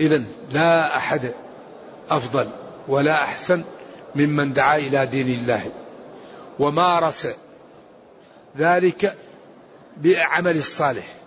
إذا 0.00 0.22
لا 0.50 0.96
أحد 0.96 1.32
أفضل 2.10 2.48
ولا 2.88 3.22
أحسن 3.22 3.64
ممن 4.14 4.52
دعا 4.52 4.76
إلى 4.76 5.06
دين 5.06 5.28
الله. 5.28 5.70
ومارس 6.58 7.28
ذلك 8.58 9.16
بعمل 9.96 10.56
الصالح. 10.56 11.21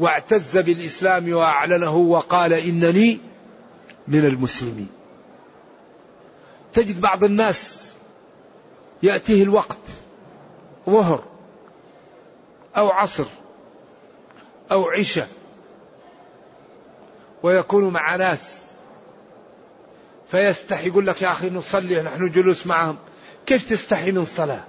واعتز 0.00 0.58
بالإسلام 0.58 1.32
وأعلنه 1.32 1.96
وقال 1.96 2.52
إنني 2.52 3.20
من 4.08 4.24
المسلمين. 4.24 4.88
تجد 6.72 7.00
بعض 7.00 7.24
الناس 7.24 7.92
يأتيه 9.02 9.42
الوقت 9.42 9.78
ظهر 10.86 11.24
أو 12.76 12.90
عصر 12.90 13.26
أو 14.72 14.90
عشاء 14.90 15.28
ويكون 17.42 17.92
مع 17.92 18.16
ناس 18.16 18.58
فيستحي 20.30 20.88
يقول 20.88 21.06
لك 21.06 21.22
يا 21.22 21.32
أخي 21.32 21.50
نصلي 21.50 22.02
نحن 22.02 22.30
جلوس 22.30 22.66
معهم 22.66 22.98
كيف 23.46 23.70
تستحي 23.70 24.12
من 24.12 24.24
صلاة؟ 24.24 24.64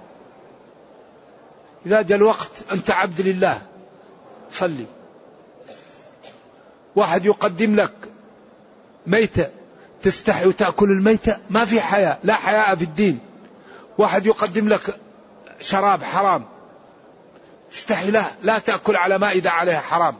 إذا 1.86 2.02
جاء 2.02 2.18
الوقت 2.18 2.50
أنت 2.72 2.90
عبد 2.90 3.20
لله 3.20 3.62
صلي. 4.50 4.86
واحد 6.96 7.26
يقدم 7.26 7.76
لك 7.76 7.94
ميتة 9.06 9.48
تستحي 10.02 10.46
وتأكل 10.46 10.90
الميتة 10.90 11.36
ما 11.50 11.64
في 11.64 11.80
حياة 11.80 12.18
لا 12.24 12.34
حياء 12.34 12.74
في 12.74 12.84
الدين. 12.84 13.18
واحد 13.98 14.26
يقدم 14.26 14.68
لك 14.68 14.98
شراب 15.60 16.02
حرام 16.02 16.44
استحي 17.72 18.10
لا 18.10 18.24
لا 18.42 18.58
تأكل 18.58 18.96
على 18.96 19.18
مائدة 19.18 19.50
عليها 19.50 19.80
حرام. 19.80 20.14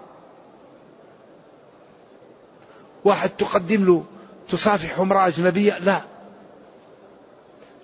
واحد 3.04 3.30
تقدم 3.30 3.84
له 3.84 4.04
تصافح 4.48 4.98
امرأة 4.98 5.26
أجنبية 5.26 5.78
لا. 5.78 6.02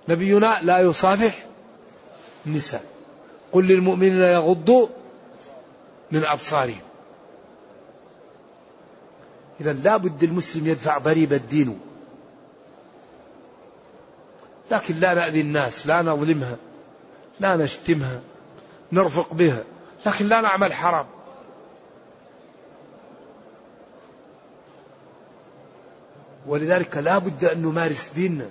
نبينا 0.09 0.59
لا 0.63 0.79
يصافح 0.79 1.45
النساء. 2.47 2.85
قل 3.53 3.67
للمؤمنين 3.67 4.13
يغضوا 4.13 4.87
من 6.13 6.25
أبصارهم. 6.25 6.81
إذا 9.61 9.73
لا 9.73 9.97
بد 9.97 10.23
المسلم 10.23 10.67
يدفع 10.67 10.99
ضريبة 10.99 11.37
دينه 11.37 11.77
لكن 14.71 14.95
لا 14.95 15.15
نأذي 15.15 15.41
الناس 15.41 15.87
لا 15.87 16.03
نظلمها 16.03 16.57
لا 17.41 17.57
نشتمها 17.57 18.21
نرفق 18.93 19.33
بها 19.33 19.65
لكن 20.07 20.27
لا 20.27 20.41
نعمل 20.41 20.73
حرام. 20.73 21.07
ولذلك 26.47 26.97
لا 26.97 27.19
بد 27.19 27.45
أن 27.45 27.63
نمارس 27.63 28.11
ديننا 28.15 28.47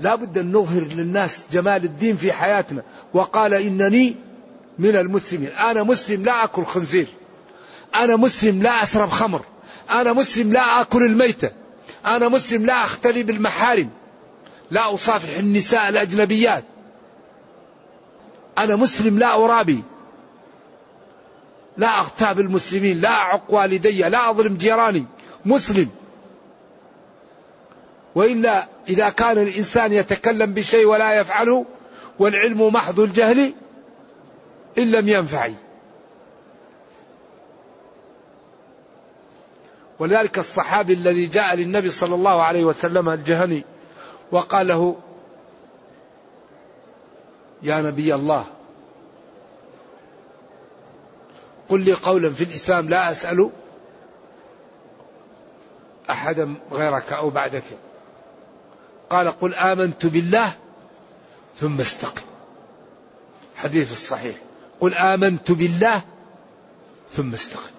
لا 0.00 0.14
بد 0.14 0.38
أن 0.38 0.52
نظهر 0.52 0.82
للناس 0.82 1.44
جمال 1.52 1.84
الدين 1.84 2.16
في 2.16 2.32
حياتنا. 2.32 2.82
وقال 3.14 3.54
إنني 3.54 4.16
من 4.78 4.96
المسلمين 4.96 5.48
أنا 5.48 5.82
مسلم 5.82 6.24
لا 6.24 6.44
أكل 6.44 6.64
خنزير 6.64 7.06
أنا 7.94 8.16
مسلم 8.16 8.62
لا 8.62 8.82
أشرب 8.82 9.08
خمر. 9.08 9.44
أنا 9.90 10.12
مسلم 10.12 10.52
لا 10.52 10.80
أكل 10.80 11.02
الميتة. 11.02 11.50
أنا 12.06 12.28
مسلم 12.28 12.66
لا 12.66 12.84
أختلي 12.84 13.22
بالمحارم. 13.22 13.90
لا 14.70 14.94
أصافح 14.94 15.38
النساء 15.38 15.88
الأجنبيات. 15.88 16.64
أنا 18.58 18.76
مسلم 18.76 19.18
لا 19.18 19.44
أرابي. 19.44 19.82
لا 21.76 21.98
أغتاب 21.98 22.40
المسلمين 22.40 23.00
لا 23.00 23.08
أعق 23.08 23.44
والدي 23.48 24.02
لا 24.02 24.30
أظلم 24.30 24.56
جيراني. 24.56 25.06
مسلم. 25.44 25.88
وإلا 28.14 28.68
إذا 28.88 29.08
كان 29.08 29.38
الإنسان 29.38 29.92
يتكلم 29.92 30.54
بشيء 30.54 30.86
ولا 30.86 31.20
يفعله 31.20 31.64
والعلم 32.18 32.68
محض 32.72 33.00
الجهل 33.00 33.52
إن 34.78 34.90
لم 34.90 35.08
ينفع 35.08 35.50
ولذلك 39.98 40.38
الصحابي 40.38 40.92
الذي 40.92 41.26
جاء 41.26 41.54
للنبي 41.54 41.90
صلى 41.90 42.14
الله 42.14 42.42
عليه 42.42 42.64
وسلم 42.64 43.08
الجهني 43.08 43.64
وقال 44.32 44.66
له 44.66 44.96
يا 47.62 47.82
نبي 47.82 48.14
الله 48.14 48.46
قل 51.68 51.80
لي 51.80 51.92
قولا 51.92 52.30
في 52.30 52.44
الإسلام 52.44 52.88
لا 52.88 53.10
أسأل 53.10 53.50
أحدا 56.10 56.54
غيرك 56.72 57.12
أو 57.12 57.30
بعدك. 57.30 57.64
قال 59.10 59.28
قل 59.28 59.54
آمنت 59.54 60.06
بالله 60.06 60.52
ثم 61.56 61.80
استقم. 61.80 62.22
حديث 63.56 63.92
الصحيح 63.92 64.36
قل 64.80 64.94
آمنت 64.94 65.52
بالله 65.52 66.02
ثم 67.12 67.32
استقم. 67.32 67.77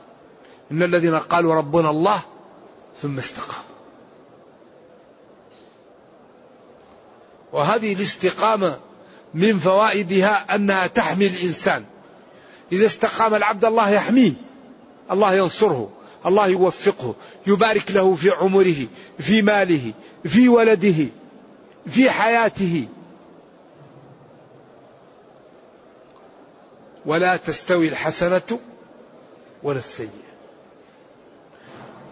إن 0.72 0.84
الذين 0.84 1.20
قالوا 1.20 1.56
ربنا 1.56 1.90
الله 1.90 2.22
ثم 3.02 3.18
استقام 3.18 3.64
وهذه 7.54 7.94
الاستقامة 7.94 8.80
من 9.34 9.60
فوائدها 9.60 10.56
أنها 10.56 10.88
تحمي 10.88 11.28
الإنسان. 11.28 11.86
إذا 12.72 12.86
استقام 12.86 13.36
العبد 13.36 13.66
الله 13.66 13.90
يحميه 13.90 14.34
الله 15.12 15.34
ينصره 15.34 15.90
الله 16.26 16.48
يوفقه 16.48 17.16
يبارك 17.48 17.92
له 17.92 18.16
في 18.16 18.30
عمره 18.30 18.88
في 19.20 19.42
ماله 19.42 19.94
في 20.24 20.50
ولده 20.50 21.08
في 21.88 22.10
حياته. 22.10 22.88
ولا 27.06 27.38
تستوي 27.38 27.90
الحسنة 27.90 28.60
ولا 29.64 29.80
السيئة. 29.80 30.29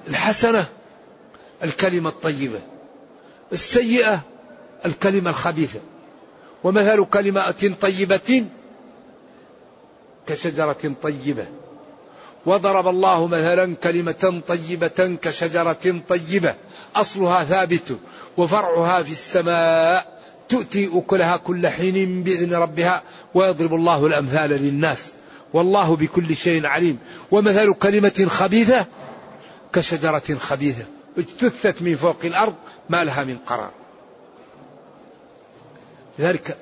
الحسنة 0.09 0.65
الكلمة 1.63 2.09
الطيبة 2.09 2.59
السيئة 3.53 4.21
الكلمة 4.85 5.29
الخبيثة 5.29 5.79
ومثل 6.63 7.05
كلمة 7.05 7.75
طيبة 7.81 8.45
كشجرة 10.27 10.95
طيبة 11.03 11.47
وضرب 12.45 12.87
الله 12.87 13.27
مثلا 13.27 13.75
كلمة 13.75 14.41
طيبة 14.47 15.17
كشجرة 15.21 16.01
طيبة 16.09 16.55
أصلها 16.95 17.43
ثابت 17.43 17.97
وفرعها 18.37 19.03
في 19.03 19.11
السماء 19.11 20.17
تؤتي 20.49 20.89
أكلها 20.93 21.37
كل 21.37 21.67
حين 21.67 22.23
بإذن 22.23 22.53
ربها 22.53 23.03
ويضرب 23.33 23.73
الله 23.73 24.07
الأمثال 24.07 24.49
للناس 24.49 25.11
والله 25.53 25.95
بكل 25.95 26.35
شيء 26.35 26.65
عليم. 26.65 26.99
ومثل 27.31 27.73
كلمة 27.73 28.25
خبيثة 28.29 28.85
كشجرة 29.77 30.37
خبيثة 30.39 30.85
اجتثت 31.17 31.81
من 31.81 31.95
فوق 31.95 32.17
الأرض 32.23 32.55
ما 32.89 33.03
لها 33.03 33.23
من 33.23 33.37
قرار. 33.37 33.71
لذلك 36.19 36.57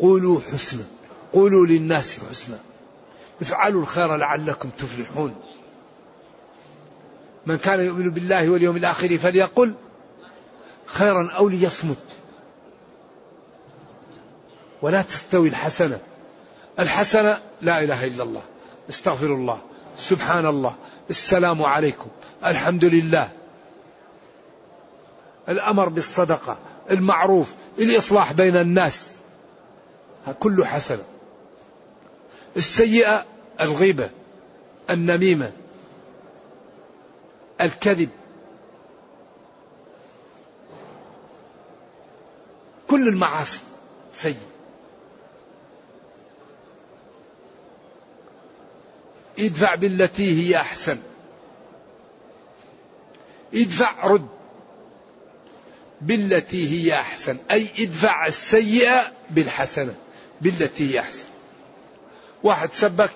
قولوا 0.00 0.40
حسنا 0.40 0.84
قولوا 1.32 1.66
للناس 1.66 2.18
حسنا. 2.30 2.58
افعلوا 3.42 3.82
الخير 3.82 4.16
لعلكم 4.16 4.70
تفلحون. 4.78 5.34
من 7.46 7.56
كان 7.56 7.80
يؤمن 7.80 8.10
بالله 8.10 8.50
واليوم 8.50 8.76
الآخر 8.76 9.18
فليقل 9.18 9.74
خيرا 10.86 11.30
أو 11.30 11.48
ليصمت. 11.48 12.04
ولا 14.82 15.02
تستوي 15.02 15.48
الحسنة. 15.48 16.00
الحسنة 16.78 17.38
لا 17.60 17.82
إله 17.82 18.04
إلا 18.04 18.22
الله. 18.22 18.42
استغفر 18.88 19.26
الله. 19.26 19.60
سبحان 19.98 20.46
الله. 20.46 20.74
السلام 21.10 21.62
عليكم. 21.62 22.08
الحمد 22.44 22.84
لله. 22.84 23.28
الأمر 25.48 25.88
بالصدقة 25.88 26.58
المعروف 26.90 27.54
الإصلاح 27.78 28.32
بين 28.32 28.56
الناس. 28.56 29.16
كله 30.40 30.64
حسنة. 30.64 31.04
السيئة 32.56 33.26
الغيبة 33.60 34.10
النميمة 34.90 35.52
الكذب. 37.60 38.08
كل 42.88 43.08
المعاصي 43.08 43.60
سيء 44.14 44.49
ادفع 49.46 49.74
بالتي 49.74 50.42
هي 50.42 50.56
أحسن. 50.56 50.98
ادفع 53.54 54.06
رد. 54.06 54.28
بالتي 56.00 56.68
هي 56.68 56.94
أحسن. 56.94 57.36
أي 57.50 57.68
ادفع 57.78 58.26
السيئة 58.26 59.12
بالحسنة. 59.30 59.94
بالتي 60.40 60.94
هي 60.94 61.00
أحسن. 61.00 61.24
واحد 62.42 62.72
سبك 62.72 63.10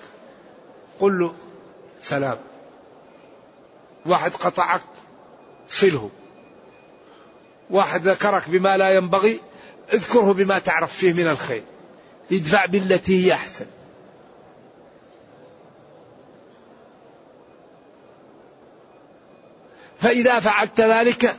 قل 0.99 1.19
له 1.19 1.35
سلام. 2.01 2.37
واحد 4.05 4.31
قطعك 4.31 4.81
صله. 5.67 6.09
واحد 7.69 8.07
ذكرك 8.07 8.49
بما 8.49 8.77
لا 8.77 8.95
ينبغي 8.95 9.39
اذكره 9.93 10.33
بما 10.33 10.59
تعرف 10.59 10.97
فيه 10.97 11.13
من 11.13 11.27
الخير. 11.27 11.63
ادفع 12.31 12.65
بالتي 12.65 13.25
هي 13.25 13.33
أحسن. 13.33 13.65
فإذا 20.05 20.39
فعلت 20.39 20.81
ذلك 20.81 21.35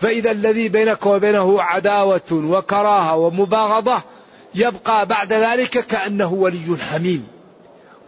فإذا 0.00 0.30
الذي 0.30 0.68
بينك 0.68 1.06
وبينه 1.06 1.62
عداوة 1.62 2.32
وكراهة 2.32 3.16
ومباغضة 3.16 4.02
يبقى 4.54 5.06
بعد 5.06 5.32
ذلك 5.32 5.70
كأنه 5.70 6.32
ولي 6.32 6.76
حميم. 6.90 7.28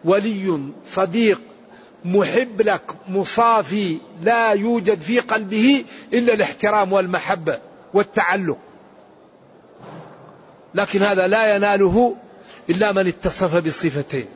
ولي 0.05 0.61
صديق 0.85 1.41
محب 2.05 2.63
لك 2.63 2.83
مصافي 3.09 3.99
لا 4.23 4.51
يوجد 4.51 5.01
في 5.01 5.21
قلبه 5.21 5.85
إلا 6.13 6.35
الاحترام 6.35 6.93
والمحبة 6.93 7.59
والتعلق. 7.95 8.59
لكن 10.75 11.03
هذا 11.03 11.27
لا 11.27 11.57
يناله 11.57 12.17
إلا 12.71 12.93
من 12.93 13.07
اتصف 13.07 13.57
بالصفتين. 13.57 14.27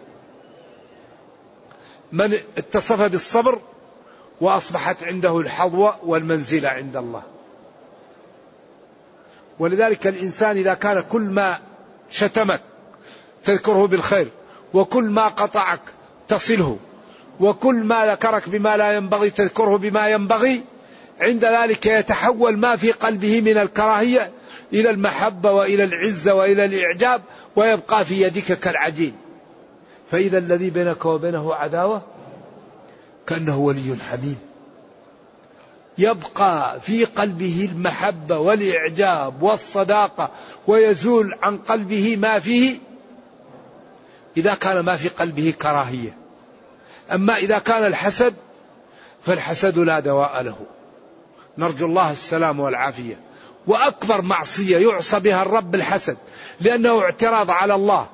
من 2.13 2.33
اتصف 2.57 3.03
بالصبر 3.03 3.59
وأصبحت 4.41 5.05
عنده 5.05 5.39
الحظوة 5.39 5.95
والمنزلة 6.05 6.69
عند 6.69 6.97
الله. 6.97 7.23
ولذلك 9.59 10.07
الإنسان 10.07 10.57
إذا 10.57 10.75
كان 10.75 11.01
كل 11.01 11.23
ما 11.23 11.59
شتمك 12.11 12.61
تذكره 13.45 13.87
بالخير 13.87 14.29
وكل 14.75 15.05
ما 15.05 15.29
قطعك 15.29 15.81
تصله 16.29 16.79
وكل 17.41 17.75
ما 17.75 18.07
ذكرك 18.07 18.49
بما 18.49 18.77
لا 18.77 18.93
ينبغي 18.93 19.31
تذكره 19.31 19.77
بما 19.77 20.09
ينبغي 20.09 20.63
عند 21.21 21.45
ذلك 21.45 21.87
يتحول 21.87 22.59
ما 22.59 22.77
في 22.77 22.93
قلبه 22.93 23.41
من 23.41 23.59
الكراهية 23.59 24.31
إلى 24.73 24.91
المحبة 24.91 25.53
وإلى 25.53 25.85
العزة 25.85 26.35
وإلى 26.35 26.65
الإعجاب 26.65 27.23
ويبقى 27.57 28.05
في 28.05 28.23
يدك 28.23 28.59
كالعجين. 28.59 29.17
فإذا 30.11 30.39
الذي 30.39 30.71
بينك 30.71 31.05
وبينه 31.05 31.55
عداوة 31.55 32.03
كأنه 33.29 33.57
ولي 33.57 33.97
حميم. 34.11 34.39
يبقى 35.99 36.81
في 36.81 37.05
قلبه 37.05 37.69
المحبة 37.73 38.39
والإعجاب 38.39 39.43
والصداقة 39.43 40.31
ويزول 40.67 41.35
عن 41.43 41.59
قلبه 41.59 42.17
ما 42.17 42.39
فيه. 42.39 42.79
إذا 44.37 44.55
كان 44.55 44.81
ما 44.81 44.97
في 44.97 45.09
قلبه 45.09 45.55
كراهية. 45.63 46.17
أما 47.13 47.37
إذا 47.37 47.59
كان 47.59 47.87
الحسد 47.87 48.35
فالحسد 49.23 49.79
لا 49.79 50.01
دواء 50.01 50.43
له. 50.43 50.57
نرجو 51.59 51.87
الله 51.87 52.11
السلام 52.11 52.61
والعافية. 52.61 53.21
وأكبر 53.67 54.23
معصية 54.23 54.79
يعصى 54.79 55.21
بها 55.21 55.43
الرب 55.43 55.75
الحسد 55.75 56.17
لأنه 56.61 57.01
اعتراض 57.01 57.51
على 57.51 57.75
الله. 57.75 58.07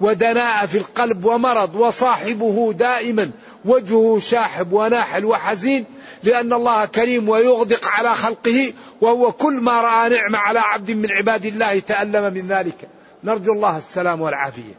ودناء 0.00 0.66
في 0.66 0.78
القلب 0.78 1.24
ومرض 1.24 1.74
وصاحبه 1.74 2.72
دائما 2.72 3.30
وجهه 3.64 4.18
شاحب 4.18 4.72
وناحل 4.72 5.24
وحزين 5.24 5.84
لأن 6.22 6.52
الله 6.52 6.86
كريم 6.86 7.28
ويغدق 7.28 7.88
على 7.88 8.14
خلقه 8.14 8.72
وهو 9.00 9.32
كل 9.32 9.52
ما 9.52 9.80
رأى 9.80 10.08
نعمة 10.08 10.38
على 10.38 10.58
عبد 10.58 10.90
من 10.90 11.12
عباد 11.12 11.44
الله 11.46 11.78
تألم 11.78 12.34
من 12.34 12.48
ذلك. 12.48 12.88
نرجو 13.24 13.52
الله 13.52 13.76
السلام 13.76 14.20
والعافية. 14.20 14.78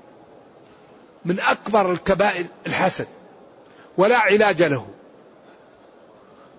من 1.26 1.40
أكبر 1.40 1.92
الكبائر 1.92 2.46
الحسد 2.68 3.08
ولا 3.98 4.18
علاج 4.18 4.64
له. 4.64 4.86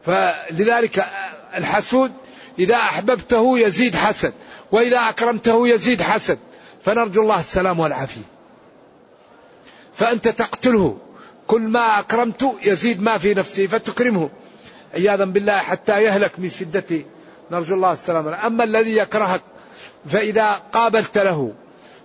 فلذلك 0.06 1.06
الحسود 1.56 2.12
إذا 2.58 2.76
أحببته 2.76 3.58
يزيد 3.58 3.96
حسد 3.96 4.32
وإذا 4.72 4.98
أكرمته 4.98 5.68
يزيد 5.68 6.02
حسد. 6.02 6.38
فنرجو 6.84 7.22
الله 7.22 7.40
السلام 7.40 7.80
والعافية. 7.80 8.39
فأنت 10.00 10.28
تقتله. 10.28 10.96
كل 11.46 11.60
ما 11.60 11.98
أكرمت 11.98 12.56
يزيد 12.62 13.02
ما 13.02 13.18
في 13.18 13.34
نفسه 13.34 13.66
فتكرمه. 13.66 14.30
عياذا 14.94 15.24
بالله 15.24 15.58
حتى 15.58 15.92
يهلك 15.92 16.38
من 16.38 16.50
شدته 16.50 17.04
نرجو 17.50 17.74
الله 17.74 17.92
السلامة. 17.92 18.46
أما 18.46 18.64
الذي 18.64 18.96
يكرهك 18.96 19.42
فإذا 20.08 20.52
قابلت 20.72 21.18
له 21.18 21.52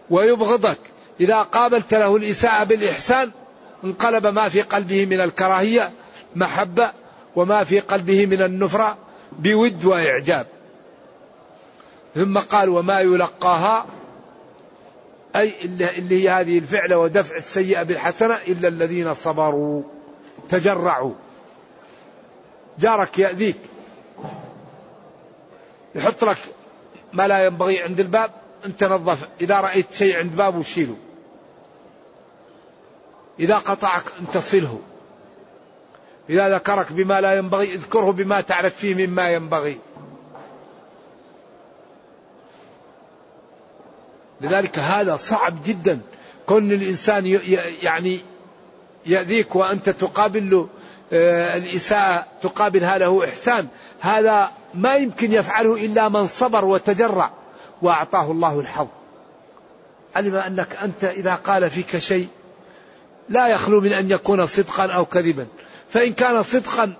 ويبغضك 0.09 0.77
إذا 1.19 1.41
قابلت 1.41 1.93
له 1.93 2.15
الإساءة 2.15 2.63
بالإحسان 2.63 3.31
انقلب 3.83 4.27
ما 4.27 4.49
في 4.49 4.61
قلبه 4.61 5.05
من 5.05 5.21
الكراهية 5.21 5.91
محبة 6.35 6.91
وما 7.35 7.63
في 7.63 7.79
قلبه 7.79 8.25
من 8.25 8.41
النفرة 8.41 8.97
بود 9.39 9.85
وإعجاب. 9.85 10.47
ثم 12.15 12.37
قال 12.37 12.69
وما 12.69 12.99
يلقاها 12.99 13.85
أي 15.35 15.65
اللي 15.97 16.23
هي 16.23 16.29
هذه 16.29 16.57
الفعلة 16.57 16.97
ودفع 16.97 17.35
السيئة 17.35 17.83
بالحسنة 17.83 18.35
إلا 18.47 18.67
الذين 18.67 19.13
صبروا 19.13 19.83
تجرعوا. 20.49 21.13
جارك 22.79 23.19
يأذيك. 23.19 23.57
يحط 25.95 26.23
لك 26.23 26.37
ما 27.13 27.27
لا 27.27 27.45
ينبغي 27.45 27.81
عند 27.81 27.99
الباب 27.99 28.31
أنت 28.65 28.83
نظف. 28.83 29.27
إذا 29.41 29.61
رأيت 29.61 29.93
شيء 29.93 30.17
عند 30.17 30.35
بابه 30.35 30.63
شيله 30.63 30.95
إذا 33.39 33.57
قطعك 33.57 34.03
أن 34.19 34.25
تصله 34.33 34.79
إذا 36.29 36.55
ذكرك 36.55 36.91
بما 36.91 37.21
لا 37.21 37.33
ينبغي 37.33 37.73
اذكره 37.73 38.11
بما 38.11 38.41
تعرف 38.41 38.75
فيه 38.75 39.07
مما 39.07 39.29
ينبغي. 39.29 39.79
لذلك 44.41 44.79
هذا 44.79 45.15
صعب 45.15 45.55
جدا. 45.65 45.99
كون 46.45 46.71
الإنسان 46.71 47.25
يعني 47.81 48.19
يأذيك 49.05 49.55
وأنت 49.55 49.89
تقابل 49.89 50.49
له 50.49 50.67
آه، 51.13 51.57
الإساءة 51.57 52.25
تقابلها 52.41 52.97
له 52.97 53.25
إحسان. 53.29 53.67
هذا 53.99 54.51
ما 54.73 54.95
يمكن 54.95 55.31
يفعله 55.31 55.85
إلا 55.85 56.09
من 56.09 56.27
صبر 56.27 56.65
وتجرع 56.65 57.31
وأعطاه 57.81 58.31
الله 58.31 58.59
الحظ. 58.59 58.87
علم 60.15 60.35
أنك 60.35 60.75
أنت 60.83 61.03
إذا 61.03 61.35
قال 61.35 61.69
فيك 61.69 61.97
شيء 61.97 62.27
لا 63.29 63.47
يخلو 63.47 63.81
من 63.81 63.93
أن 63.93 64.11
يكون 64.11 64.45
صدقا 64.45 64.91
أو 64.91 65.05
كذبا. 65.05 65.47
فإن 65.89 66.13
كان 66.13 66.43
صدقا 66.43 66.93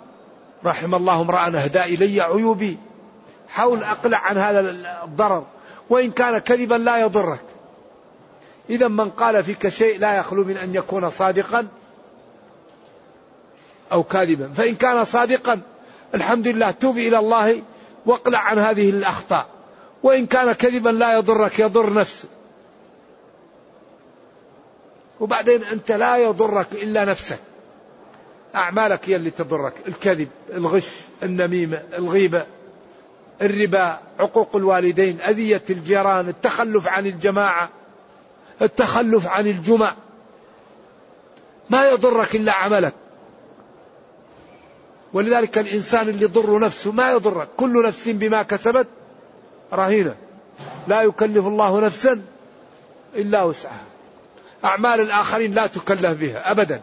رحم 0.65 0.95
الله 0.95 1.21
امرأ 1.21 1.47
أهدى 1.47 1.83
إلي 1.83 2.21
عيوبي. 2.21 2.77
حاول 3.49 3.83
أقلع 3.83 4.17
عن 4.17 4.37
هذا 4.37 4.59
الضرر. 5.03 5.45
وإن 5.89 6.11
كان 6.11 6.37
كذبا 6.37 6.75
لا 6.75 6.97
يضرك. 6.97 7.41
إذا 8.69 8.87
من 8.87 9.09
قال 9.09 9.43
فيك 9.43 9.67
شيء 9.67 9.99
لا 9.99 10.17
يخلو 10.17 10.43
من 10.43 10.57
أن 10.57 10.75
يكون 10.75 11.09
صادقا 11.09 11.67
أو 13.91 14.03
كاذبا. 14.03 14.47
فإن 14.47 14.75
كان 14.75 15.05
صادقا 15.05 15.61
الحمد 16.15 16.47
لله 16.47 16.71
توب 16.71 16.97
إلى 16.97 17.19
الله 17.19 17.61
واقلع 18.05 18.39
عن 18.39 18.57
هذه 18.57 18.89
الأخطاء. 18.89 19.47
وإن 20.03 20.25
كان 20.25 20.51
كذبا 20.51 20.89
لا 20.89 21.13
يضرك 21.13 21.59
يضر 21.59 21.93
نفسه. 21.93 22.29
وبعدين 25.19 25.63
أنت 25.63 25.91
لا 25.91 26.17
يضرك 26.17 26.67
إلا 26.73 27.05
نفسك. 27.05 27.39
أعمالك 28.55 29.09
هي 29.09 29.15
اللي 29.15 29.31
تضرك. 29.31 29.73
الكذب 29.87 30.29
الغش 30.53 31.01
النميمة 31.23 31.83
الغيبة. 31.97 32.45
الربا 33.41 33.99
عقوق 34.19 34.55
الوالدين 34.55 35.21
أذية 35.21 35.63
الجيران 35.69 36.29
التخلف 36.29 36.87
عن 36.87 37.05
الجماعة 37.05 37.69
التخلف 38.61 39.27
عن 39.27 39.47
الجمع. 39.47 39.95
ما 41.69 41.89
يضرك 41.89 42.35
إلا 42.35 42.53
عملك. 42.53 42.93
ولذلك 45.13 45.57
الإنسان 45.57 46.09
اللي 46.09 46.23
يضر 46.25 46.59
نفسه 46.59 46.91
ما 46.91 47.11
يضرك. 47.11 47.47
كل 47.57 47.85
نفس 47.87 48.09
بما 48.09 48.43
كسبت 48.43 48.87
رهينة. 49.73 50.15
لا 50.87 51.01
يكلف 51.01 51.47
الله 51.47 51.81
نفسا 51.81 52.21
إلا 53.15 53.43
وسعها. 53.43 53.83
أعمال 54.65 55.01
الآخرين 55.01 55.53
لا 55.53 55.67
تكلف 55.67 56.19
بها 56.19 56.51
أبدا. 56.51 56.81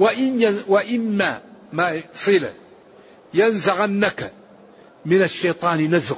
وإن 0.00 0.62
وإما 0.68 1.40
ما 1.76 2.02
صلة. 2.14 2.54
ينزغنك 3.34 4.32
من 5.04 5.22
الشيطان 5.22 5.94
نزغ. 5.94 6.16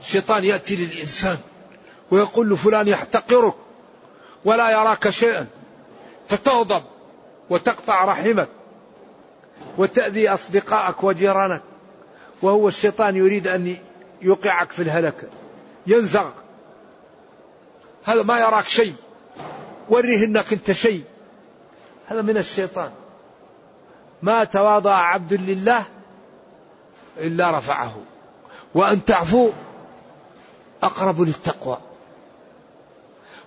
الشيطان 0.00 0.44
يأتي 0.44 0.76
للإنسان 0.76 1.38
ويقول 2.10 2.48
له 2.48 2.56
فلان 2.56 2.88
يحتقرك 2.88 3.54
ولا 4.44 4.70
يراك 4.70 5.10
شيئا. 5.10 5.46
فتغضب 6.28 6.82
وتقطع 7.50 8.04
رحمك 8.04 8.48
وتأذي 9.78 10.28
أصدقائك 10.28 11.04
وجيرانك. 11.04 11.62
وهو 12.42 12.68
الشيطان 12.68 13.16
يريد 13.16 13.48
أن 13.48 13.76
يوقعك 14.22 14.72
في 14.72 14.82
الهلكة 14.82 15.28
ينزغ. 15.86 16.30
هذا 18.04 18.22
ما 18.22 18.38
يراك 18.38 18.68
شيء؟ 18.68 18.94
وريه 19.88 20.24
انك 20.24 20.52
أنت 20.52 20.72
شيء. 20.72 21.04
هذا 22.06 22.22
من 22.22 22.36
الشيطان. 22.36 22.90
ما 24.22 24.44
تواضع 24.44 24.94
عبد 24.94 25.34
لله 25.34 25.84
إلا 27.18 27.58
رفعه. 27.58 27.96
وأن 28.74 29.04
تعفو 29.04 29.50
أقرب 30.82 31.20
للتقوى. 31.20 31.78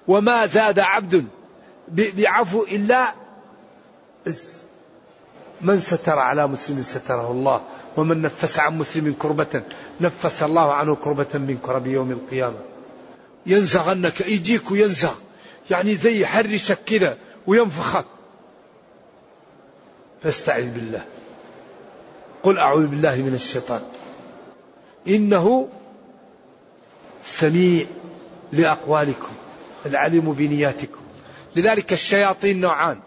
وما 0.07 0.45
زاد 0.45 0.79
عبد 0.79 1.27
بعفو 1.87 2.63
إلا 2.63 3.13
من 5.61 5.79
ستر 5.79 6.19
على 6.19 6.47
مسلم 6.47 6.83
ستره 6.83 7.31
الله. 7.31 7.61
ومن 7.97 8.21
نفس 8.21 8.59
عن 8.59 8.77
مسلم 8.77 9.15
كربة 9.19 9.63
نفس 10.01 10.43
الله 10.43 10.73
عنه 10.73 10.95
كربة 10.95 11.27
من 11.33 11.59
كرب 11.65 11.87
يوم 11.87 12.11
القيامة. 12.11 12.59
ينزغنك 13.45 14.21
يجيك 14.21 14.71
وينزغ 14.71 15.13
يعني 15.69 15.95
زي 15.95 16.21
يحرشك 16.21 16.77
كذا 16.85 17.17
وينفخك. 17.47 18.05
فاستعذ 20.23 20.63
بالله. 20.63 21.05
قل 22.43 22.57
أعوذ 22.57 22.87
بالله 22.87 23.15
من 23.15 23.33
الشيطان. 23.33 23.81
إنه 25.07 25.69
سميع 27.23 27.85
لأقوالكم 28.51 29.33
العليم 29.85 30.33
بنياتكم. 30.33 30.99
لذلك 31.55 31.93
الشياطين 31.93 32.59
نوعان. 32.59 32.99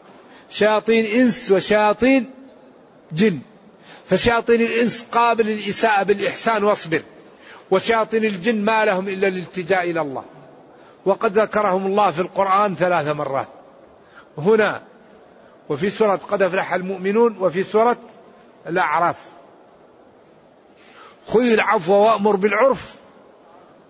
شياطين 0.51 1.21
إنس 1.21 1.51
وشياطين 1.51 2.31
جن. 3.13 3.39
فشياطين 4.07 4.61
الإنس 4.61 5.07
قابل 5.13 5.51
الإساءة 5.51 6.03
بالإحسان 6.03 6.65
واصبر. 6.65 7.03
وشياطين 7.71 8.25
الجن 8.25 8.65
ما 8.65 8.85
لهم 8.85 9.09
إلا 9.09 9.29
الالتجاء 9.29 9.91
إلى 9.91 10.01
الله. 10.01 10.25
وقد 11.05 11.39
ذكرهم 11.39 11.87
الله 11.87 12.11
في 12.11 12.21
القرآن 12.21 12.75
ثلاث 12.75 13.09
مرات. 13.09 13.49
هنا 14.39 14.92
وفي 15.69 15.91
سورة 15.91 16.17
قد 16.17 16.43
أفلح 16.43 16.75
المؤمنون 16.75 17.37
وفي 17.41 17.63
سورة 17.63 17.97
الأعراف. 18.67 19.19
خذ 21.27 21.53
العفو 21.53 21.95
وأمر 21.95 22.37
بالعرف 22.37 22.97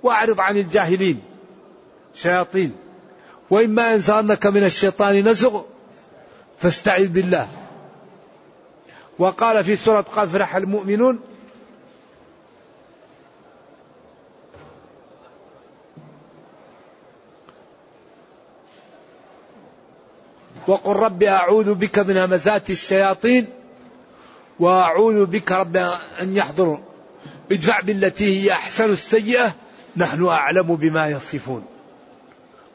وأعرض 0.02 0.40
عن 0.40 0.56
الجاهلين. 0.56 1.22
شياطين. 2.14 2.72
وإما 3.50 3.92
ينزغنك 3.92 4.46
من 4.46 4.64
الشيطان 4.64 5.28
نزغ 5.28 5.62
فاستعذ 6.58 7.08
بالله. 7.08 7.48
وقال 9.18 9.64
في 9.64 9.76
سورة 9.76 10.00
قد 10.00 10.28
أفلح 10.28 10.56
المؤمنون 10.56 11.20
وقل 20.68 20.92
رب 20.92 21.22
أعوذ 21.22 21.74
بك 21.74 21.98
من 21.98 22.16
همزات 22.16 22.70
الشياطين 22.70 23.46
وأعوذ 24.60 25.26
بك 25.26 25.52
رب 25.52 25.76
أن 26.20 26.36
يحضرون 26.36 26.84
ادفع 27.52 27.80
بالتي 27.80 28.42
هي 28.42 28.52
أحسن 28.52 28.90
السيئة. 28.90 29.54
نحن 29.96 30.26
أعلم 30.26 30.76
بما 30.76 31.08
يصفون. 31.08 31.64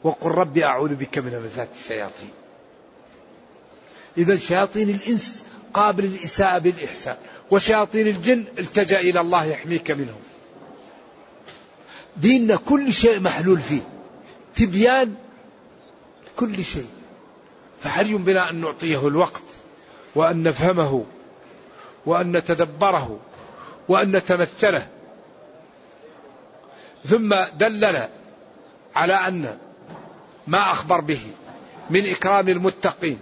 وقل 0.04 0.30
رب 0.30 0.58
أعوذ 0.58 0.94
بك 0.94 1.18
من 1.18 1.34
همزات 1.34 1.68
الشياطين. 1.80 2.30
إذا 4.18 4.36
شياطين 4.36 4.90
الإنس 4.90 5.42
قابل 5.74 6.04
الإساءة 6.04 6.58
بالإحسان 6.58 7.16
وشياطين 7.50 8.06
الجن 8.06 8.44
التجأ 8.58 9.00
إلى 9.00 9.20
الله 9.20 9.44
يحميك 9.44 9.90
منهم. 9.90 10.20
ديننا 12.16 12.56
كل 12.56 12.92
شيء 12.92 13.20
محلول 13.20 13.60
فيه. 13.60 13.82
تبيان 14.56 15.14
كل 16.36 16.64
شيء. 16.64 16.86
فحري 17.80 18.14
بنا 18.14 18.50
أن 18.50 18.60
نعطيه 18.60 19.08
الوقت 19.08 19.42
وأن 20.14 20.42
نفهمه 20.42 21.04
وأن 22.06 22.36
نتدبره 22.36 23.18
وأن 23.88 24.16
نتمثله؟ 24.16 24.86
ثم 27.04 27.34
دلنا 27.58 28.08
على 28.96 29.14
أن 29.14 29.58
ما 30.46 30.58
أخبر 30.58 31.00
به 31.00 31.20
من 31.90 32.10
إكرام 32.10 32.48
المتقين 32.48 33.18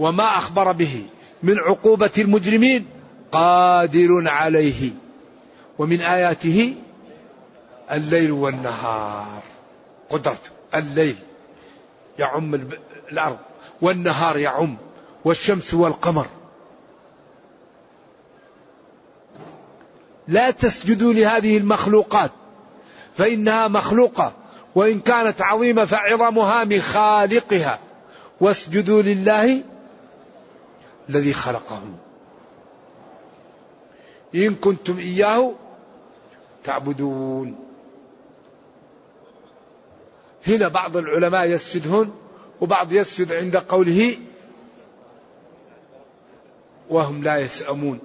وما 0.00 0.24
أخبر 0.24 0.72
به 0.72 1.04
من 1.42 1.58
عقوبة 1.58 2.10
المجرمين 2.18 2.86
قادر 3.32 4.28
عليه 4.28 4.90
ومن 5.78 6.00
آياته 6.00 6.74
الليل 7.92 8.30
والنهار. 8.30 9.42
قدرته 10.10 10.50
الليل 10.74 11.16
يعم 12.18 12.54
الأرض. 13.12 13.38
والنهار 13.82 14.36
يعم 14.36 14.76
والشمس 15.24 15.74
والقمر. 15.74 16.26
لا 20.28 20.50
تسجدوا 20.50 21.12
لهذه 21.12 21.58
المخلوقات 21.58 22.30
فإنها 23.16 23.68
مخلوقة 23.68 24.32
وإن 24.74 25.00
كانت 25.00 25.42
عظيمة 25.42 25.84
فعظمها 25.84 26.64
من 26.64 26.80
خالقها. 26.80 27.78
واسجدوا 28.40 29.02
لله 29.02 29.62
الذي 31.08 31.32
خلقهم 31.32 31.96
إن 34.34 34.54
كنتم 34.54 34.98
إياه 34.98 35.52
تعبدون. 36.64 37.58
هنا 40.46 40.68
بعض 40.68 40.96
العلماء 40.96 41.46
يسجدون 41.46 42.19
وبعض 42.60 42.92
يسجد 42.92 43.32
عند 43.32 43.56
قوله 43.56 44.16
وهم 46.90 47.22
لا 47.22 47.38
يسأمون. 47.38 47.98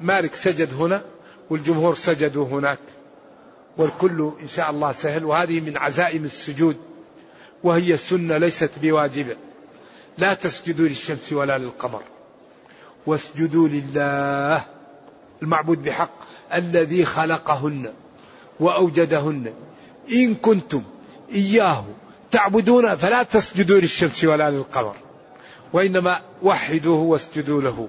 مالك 0.00 0.34
سجد 0.34 0.74
هنا 0.74 1.04
والجمهور 1.50 1.94
سجدوا 1.94 2.46
هناك 2.46 2.78
والكل 3.76 4.32
إن 4.42 4.48
شاء 4.48 4.70
الله 4.70 4.92
سهل. 4.92 5.24
وهذه 5.24 5.60
من 5.60 5.76
عزائم 5.76 6.24
السجود 6.24 6.76
وهي 7.64 7.94
السنة 7.94 8.36
ليست 8.38 8.70
بواجبة. 8.82 9.36
لا 10.18 10.34
تسجدوا 10.34 10.88
للشمس 10.88 11.32
ولا 11.32 11.58
للقمر. 11.58 12.02
واسجدوا 13.06 13.68
لله 13.68 14.64
المعبود 15.42 15.82
بحق 15.82 16.10
الذي 16.54 17.04
خلقهن 17.04 17.92
وأوجدهن. 18.60 19.52
إن 20.12 20.34
كنتم 20.34 20.82
إياه 21.32 21.84
تعبدون 22.30 22.96
فلا 22.96 23.22
تسجدوا 23.22 23.80
للشمس 23.80 24.24
ولا 24.24 24.50
للقمر 24.50 24.96
وإنما 25.72 26.20
وحدوه 26.42 26.98
واسجدوا 26.98 27.62
له. 27.62 27.88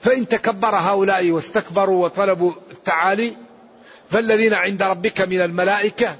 فإن 0.00 0.28
تكبر 0.28 0.76
هؤلاء 0.76 1.30
واستكبروا 1.30 2.04
وطلبوا 2.04 2.52
التعالي 2.70 3.36
فالذين 4.10 4.54
عند 4.54 4.82
ربك 4.82 5.20
من 5.20 5.40
الملائكة 5.40 6.16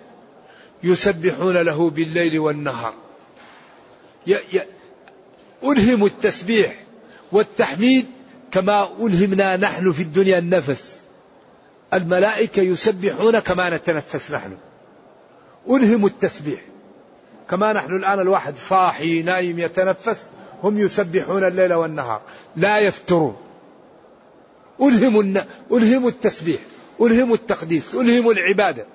يسبحون 0.83 1.57
له 1.57 1.90
بالليل 1.90 2.38
والنهار. 2.38 2.94
ألهم 5.64 6.05
التسبيح 6.05 6.85
والتحميد 7.33 8.07
كما 8.50 8.88
ألهمنا 9.00 9.57
نحن 9.57 9.92
في 9.92 10.03
الدنيا 10.03 10.38
النفس. 10.38 10.99
الملائكة 11.94 12.62
يسبحون 12.62 13.38
كما 13.38 13.70
نتنفس 13.70 14.33
نحن. 14.33 14.57
ألهم 15.70 16.07
التسبيح. 16.07 16.61
كما 17.50 17.72
نحن 17.72 17.96
الآن 17.96 18.20
الواحد 18.20 18.57
صاحي 18.57 19.22
نايم 19.22 19.59
يتنفس 19.59 20.29
هم 20.62 20.79
يسبحون 20.79 21.44
الليل 21.44 21.74
والنهار. 21.74 22.20
لا 22.57 22.79
يفترون. 22.79 23.37
ألهم 24.83 25.20
الن... 25.20 25.44
ألهم 25.72 26.09
التسبيح. 26.09 26.61
ألهم 27.00 27.33
التقديس. 27.33 27.94
ألهم 27.94 28.31
العبادة. 28.31 28.87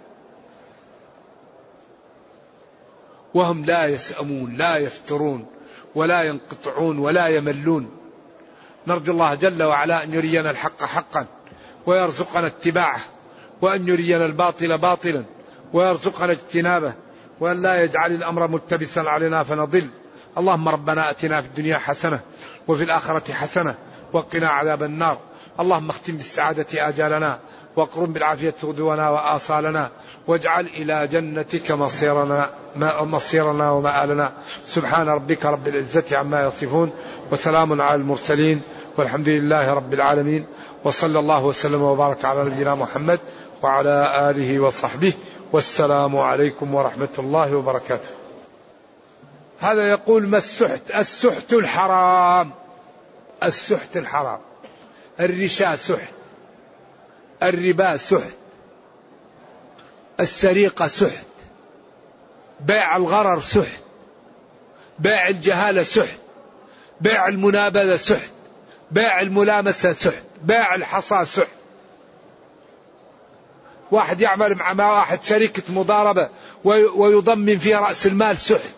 وهم 3.33 3.65
لا 3.65 3.85
يسأمون 3.85 4.55
لا 4.57 4.77
يفترون 4.77 5.45
ولا 5.95 6.23
ينقطعون 6.23 6.99
ولا 6.99 7.27
يملون. 7.27 7.89
نرجو 8.87 9.11
الله 9.11 9.35
جل 9.35 9.63
وعلا 9.63 10.03
أن 10.03 10.13
يرينا 10.13 10.51
الحق 10.51 10.83
حقا. 10.83 11.25
ويرزقنا 11.85 12.47
اتباعه 12.47 12.99
وأن 13.61 13.87
يرينا 13.87 14.25
الباطل 14.25 14.77
باطلا 14.77 15.23
ويرزقنا 15.73 16.31
اجتنابه 16.31 16.93
وأن 17.39 17.61
لا 17.61 17.83
يجعل 17.83 18.11
الأمر 18.11 18.47
ملتبسا 18.47 18.99
علينا 18.99 19.43
فنضل. 19.43 19.89
اللهم 20.37 20.69
ربنا 20.69 21.09
أتنا 21.09 21.41
في 21.41 21.47
الدنيا 21.47 21.77
حسنة 21.77 22.19
وفي 22.67 22.83
الآخرة 22.83 23.33
حسنة 23.33 23.75
وقنا 24.13 24.49
عذاب 24.49 24.83
النار. 24.83 25.17
اللهم 25.59 25.89
اختم 25.89 26.13
بالسعادة 26.13 26.87
آجالنا 26.87 27.39
واقرم 27.75 28.13
بالعافية 28.13 28.55
غدونا 28.63 29.09
وآصالنا 29.09 29.89
واجعل 30.27 30.65
إلى 30.65 31.07
جنتك 31.07 31.71
مصيرنا 31.71 32.49
مصيرنا 33.01 33.71
ومآلنا. 33.71 34.31
سبحان 34.65 35.09
ربك 35.09 35.45
رب 35.45 35.67
العزة 35.67 36.03
عما 36.11 36.43
يصفون 36.43 36.91
وسلام 37.31 37.81
على 37.81 37.95
المرسلين 37.95 38.61
والحمد 38.97 39.29
لله 39.29 39.73
رب 39.73 39.93
العالمين 39.93 40.45
وصلى 40.83 41.19
الله 41.19 41.45
وسلم 41.45 41.81
وبارك 41.81 42.25
على 42.25 42.43
نبينا 42.43 42.75
محمد 42.75 43.19
وعلى 43.63 44.29
آله 44.29 44.59
وصحبه 44.59 45.13
والسلام 45.51 46.17
عليكم 46.17 46.75
ورحمة 46.75 47.09
الله 47.19 47.55
وبركاته. 47.55 48.09
هذا 49.59 49.89
يقول 49.89 50.27
ما 50.27 50.37
السحت؟ 50.37 50.91
السحت 50.91 51.53
الحرام. 51.53 52.51
السحت 53.43 53.97
الحرام. 53.97 54.39
الرشا 55.19 55.75
سحت. 55.75 56.13
الربا 57.43 57.97
سحت. 57.97 58.35
السرقة 60.19 60.87
سحت. 60.87 61.25
بيع 62.59 62.95
الغرر 62.95 63.41
سحت. 63.41 63.83
بيع 64.99 65.27
الجهالة 65.27 65.83
سحت. 65.83 66.19
بيع 67.01 67.27
المنابذة 67.27 67.95
سحت. 67.95 68.34
بيع 68.95 69.21
الملامسة 69.21 69.93
سحت 69.93 70.23
بيع 70.43 70.75
الحصى 70.75 71.25
سحت. 71.25 71.47
واحد 73.91 74.21
يعمل 74.21 74.55
مع 74.55 74.91
واحد 74.91 75.23
شركة 75.23 75.63
مضاربة 75.73 76.29
ويضمن 76.95 77.57
فيها 77.57 77.79
رأس 77.79 78.07
المال 78.07 78.37
سحت. 78.37 78.75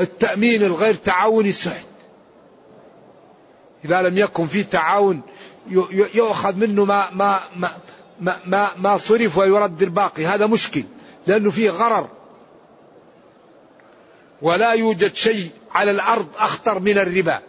التأمين 0.00 0.62
الغير 0.62 0.94
تعاوني 0.94 1.52
سحت. 1.52 1.86
إذا 3.84 4.02
لم 4.02 4.18
يكن 4.18 4.46
في 4.46 4.64
تعاون 4.64 5.22
يؤخذ 6.14 6.56
منه 6.56 6.84
ما 6.84 7.10
ما 7.10 7.40
ما 7.56 7.72
ما, 8.20 8.36
ما, 8.46 8.68
ما 8.76 8.96
صرف 8.96 9.38
ويرد 9.38 9.82
الباقي. 9.82 10.26
هذا 10.26 10.46
مشكل 10.46 10.84
لأنه 11.26 11.50
فيه 11.50 11.70
غرر. 11.70 12.08
ولا 14.42 14.72
يوجد 14.72 15.14
شيء 15.14 15.50
على 15.74 15.90
الأرض 15.90 16.26
أخطر 16.38 16.80
من 16.80 16.98
الربا. 16.98 17.40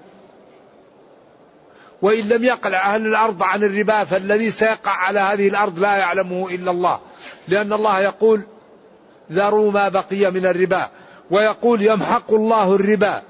وإن 2.01 2.29
لم 2.29 2.43
يقع 2.43 2.95
أهل 2.95 3.07
الأرض 3.07 3.43
عن 3.43 3.63
الربا 3.63 4.03
فالذي 4.03 4.51
سيقع 4.51 4.91
على 4.91 5.19
هذه 5.19 5.47
الأرض 5.47 5.79
لا 5.79 5.97
يعلمه 5.97 6.49
إلا 6.49 6.71
الله. 6.71 6.99
لأن 7.47 7.73
الله 7.73 7.99
يقول 7.99 8.41
ذروا 9.31 9.71
ما 9.71 9.89
بقي 9.89 10.31
من 10.31 10.45
الربا. 10.45 10.89
ويقول 11.31 11.81
يمحق 11.81 12.33
الله 12.33 12.75
الربا. 12.75 13.21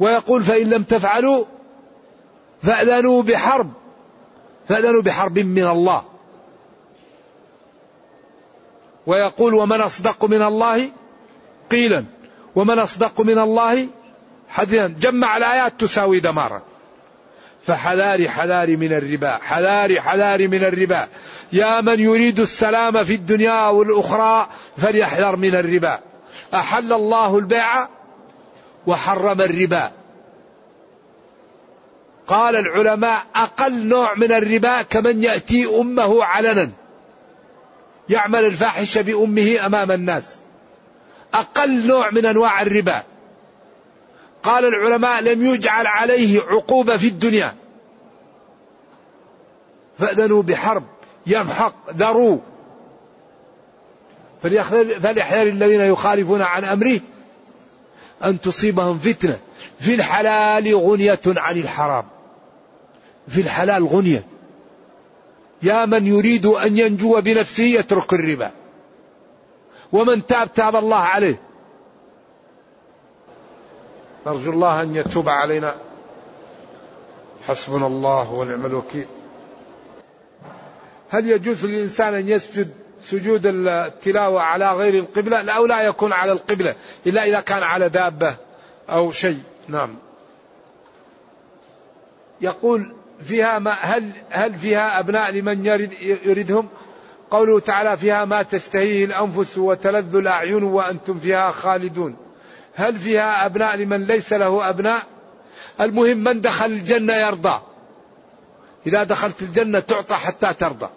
ويقول 0.00 0.42
فإن 0.42 0.70
لم 0.70 0.82
تفعلوا 0.82 1.44
فأذنوا 2.62 3.22
بحرب. 3.22 3.72
فأذنوا 4.68 5.02
بحرب 5.02 5.38
من 5.38 5.66
الله. 5.66 6.04
ويقول 9.06 9.54
ومن 9.54 9.80
أصدق 9.80 10.24
من 10.24 10.42
الله 10.42 10.90
قيلا. 11.70 12.04
ومن 12.56 12.78
أصدق 12.78 13.20
من 13.20 13.38
الله 13.38 13.86
حديثا 14.48 14.86
جمع 14.86 15.36
الآيات 15.36 15.80
تساوي 15.80 16.20
دمارا. 16.20 16.62
فحذاري 17.66 18.28
حذاري 18.28 18.76
من 18.76 18.92
الربا 18.92 19.38
حذاري 19.42 20.00
حذاري 20.00 20.48
من 20.48 20.64
الربا. 20.64 21.08
يا 21.52 21.80
من 21.80 22.00
يريد 22.00 22.40
السلام 22.40 23.04
في 23.04 23.14
الدنيا 23.14 23.66
والأخرى 23.68 24.48
فليحذر 24.76 25.36
من 25.36 25.54
الربا. 25.54 26.00
أحل 26.54 26.92
الله 26.92 27.38
البيع 27.38 27.88
وحرم 28.86 29.40
الربا. 29.40 29.92
قال 32.26 32.56
العلماء 32.56 33.22
أقل 33.36 33.86
نوع 33.86 34.14
من 34.14 34.32
الربا 34.32 34.82
كمن 34.82 35.22
يأتي 35.22 35.80
أمه 35.80 36.24
علنا. 36.24 36.70
يعمل 38.08 38.44
الفاحشة 38.44 39.00
بأمه 39.00 39.66
أمام 39.66 39.92
الناس. 39.92 40.36
أقل 41.34 41.86
نوع 41.86 42.10
من 42.10 42.26
أنواع 42.26 42.62
الربا. 42.62 43.02
قال 44.42 44.64
العلماء 44.64 45.22
لم 45.22 45.44
يجعل 45.46 45.86
عليه 45.86 46.40
عقوبة 46.40 46.96
في 46.96 47.06
الدنيا. 47.08 47.54
فأذنوا 49.98 50.42
بحرب 50.42 50.84
يمحق 51.26 51.90
ذروا. 51.90 52.38
فليحذر 54.42 55.42
الذين 55.42 55.80
يخالفون 55.80 56.42
عن 56.42 56.64
أمره 56.64 57.00
أن 58.24 58.40
تصيبهم 58.40 58.98
فتنة. 58.98 59.38
في 59.80 59.94
الحلال 59.94 60.76
غنية 60.76 61.20
عن 61.26 61.56
الحرام. 61.56 62.04
في 63.28 63.40
الحلال 63.40 63.86
غنية. 63.86 64.24
يا 65.62 65.86
من 65.86 66.06
يريد 66.06 66.46
أن 66.46 66.78
ينجو 66.78 67.20
بنفسه 67.20 67.64
يترك 67.64 68.12
الربا. 68.12 68.50
ومن 69.94 70.26
تاب 70.26 70.52
تاب 70.52 70.76
الله 70.76 70.96
عليه. 70.96 71.40
نرجو 74.26 74.50
الله 74.52 74.82
أن 74.82 74.94
يتوب 74.94 75.28
علينا. 75.28 75.74
حسبنا 77.46 77.86
الله 77.86 78.32
ونعم 78.32 78.66
الوكيل. 78.66 79.06
هل 81.10 81.28
يجوز 81.28 81.66
للإنسان 81.66 82.14
أن 82.14 82.28
يسجد 82.28 82.70
سجود 83.00 83.46
التلاوة 83.46 84.40
على 84.42 84.72
غير 84.72 84.94
القبلة؟ 84.94 85.42
لا 85.42 85.52
أو 85.52 85.66
لا 85.66 85.82
يكون 85.82 86.12
على 86.12 86.32
القبلة 86.32 86.74
إلا 87.06 87.24
إذا 87.24 87.40
كان 87.40 87.62
على 87.62 87.88
دابة 87.88 88.36
أو 88.90 89.10
شيء. 89.10 89.42
نعم. 89.68 89.94
يقول 92.40 92.94
فيها 93.20 93.58
ما 93.58 93.70
هل 93.70 94.10
هل 94.30 94.54
فيها 94.54 94.98
أبناء 95.00 95.30
لمن 95.30 95.66
يرد 95.66 95.92
يردهم 96.02 96.68
قوله 97.30 97.60
تعالى 97.60 97.96
فيها 97.96 98.24
ما 98.24 98.42
تشتهيه 98.42 99.04
الأنفس 99.04 99.58
وتلذ 99.58 100.16
الأعين 100.16 100.62
وأنتم 100.62 101.18
فيها 101.18 101.50
خالدون. 101.52 102.16
هل 102.74 102.98
فيها 102.98 103.46
أبناء 103.46 103.76
لمن 103.76 104.04
ليس 104.04 104.32
له 104.32 104.68
أبناء؟ 104.68 105.02
المهم 105.80 106.18
من 106.18 106.40
دخل 106.40 106.66
الجنة 106.66 107.12
يرضى. 107.12 107.60
إذا 108.86 109.02
دخلت 109.02 109.42
الجنة 109.42 109.80
تعطى 109.80 110.14
حتى 110.14 110.54
ترضى. 110.54 110.88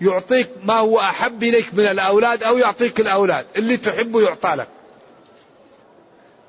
يعطيك 0.00 0.50
ما 0.64 0.74
هو 0.74 1.00
أحب 1.00 1.42
إليك 1.42 1.74
من 1.74 1.84
الأولاد 1.84 2.42
أو 2.42 2.58
يعطيك 2.58 3.00
الأولاد. 3.00 3.46
اللي 3.56 3.76
تحبه 3.76 4.20
يعطى 4.20 4.54
لك. 4.54 4.68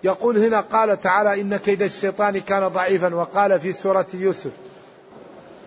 يقول 0.03 0.37
هنا 0.37 0.61
قال 0.61 1.01
تعالى 1.01 1.41
إن 1.41 1.57
كيد 1.57 1.81
الشيطان 1.81 2.39
كان 2.39 2.67
ضعيفا 2.67 3.15
وقال 3.15 3.59
في 3.59 3.73
سورة 3.73 4.07
يوسف 4.13 4.51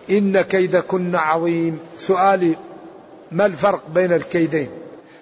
إن 0.09 0.41
كيدكن 0.41 1.15
عظيم. 1.15 1.79
سؤالي 1.97 2.55
ما 3.33 3.45
الفرق 3.45 3.89
بين 3.89 4.13
الكيدين؟ 4.13 4.69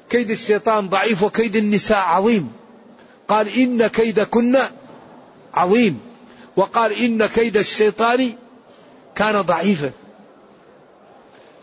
كيد 0.10 0.32
الشيطان 0.32 0.90
ضعيف 0.90 1.24
وكيد 1.24 1.56
النساء 1.56 1.98
عظيم. 1.98 2.54
قال 3.28 3.48
إن 3.48 3.88
كيدكن 3.88 4.60
عظيم. 5.54 6.02
وقال 6.56 6.94
إن 6.94 7.26
كيد 7.26 7.58
الشيطان 7.58 8.34
كان 9.16 9.42
ضعيفا. 9.42 9.92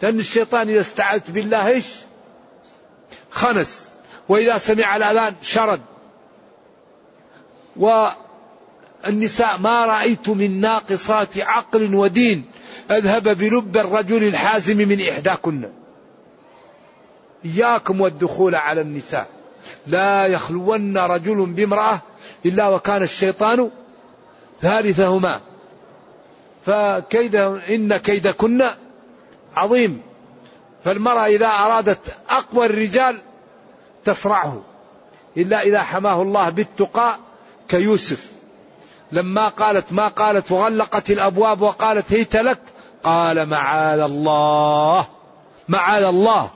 لأن 0.02 0.18
الشيطان 0.18 0.68
إذا 0.68 0.80
استعذت 0.80 1.30
بالله 1.30 1.66
إيش؟ 1.66 1.86
خنس. 3.30 3.88
وإذا 4.28 4.58
سمع 4.58 4.96
الأذان 4.96 5.34
شرد. 5.42 5.80
والنساء 7.76 9.58
ما 9.58 9.86
رأيت 9.86 10.28
من 10.28 10.60
ناقصات 10.60 11.38
عقل 11.38 11.94
ودين 11.94 12.44
أذهب 12.90 13.22
بلب 13.22 13.76
الرجل 13.76 14.24
الحازم 14.24 14.76
من 14.76 15.08
إحداكن. 15.08 15.68
إياكم 17.44 18.00
والدخول 18.00 18.54
على 18.54 18.80
النساء. 18.80 19.26
لا 19.86 20.26
يخلون 20.26 20.98
رجل 20.98 21.46
بامرأة 21.46 22.00
إلا 22.46 22.68
وكان 22.68 23.02
الشيطان 23.02 23.70
ثالثهما. 24.62 25.40
فكيد 26.66 27.34
إن 27.34 27.96
كيدكن 27.96 28.70
عظيم. 29.56 30.02
فالمرأة 30.84 31.26
إذا 31.26 31.46
أرادت 31.46 32.16
أقوى 32.30 32.66
الرجال 32.66 33.18
تصرعه 34.04 34.62
إلا 35.36 35.62
إذا 35.62 35.82
حماه 35.82 36.22
الله 36.22 36.50
بالتقى 36.50 37.16
كيوسف. 37.68 38.30
لما 39.12 39.48
قالت 39.48 39.92
ما 39.92 40.08
قالت 40.08 40.52
وغلقت 40.52 41.10
الأبواب 41.10 41.60
وقالت 41.60 42.12
هيت 42.12 42.36
لك؟ 42.36 42.58
قال 43.02 43.48
معاذ 43.48 44.00
الله. 44.00 45.06
معاذ 45.68 46.02
الله. 46.02 46.50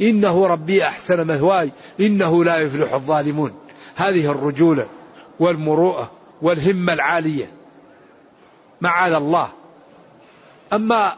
إنه 0.00 0.46
ربي 0.46 0.84
أحسن 0.84 1.26
مثواي 1.26 1.70
إنه 2.00 2.44
لا 2.44 2.58
يفلح 2.58 2.92
الظالمون. 2.92 3.52
هذه 3.96 4.30
الرجولة 4.30 4.86
والمروءة 5.40 6.10
والهمة 6.42 6.92
العالية. 6.92 7.52
معاذ 8.80 9.12
الله. 9.12 9.48
أما 10.72 11.16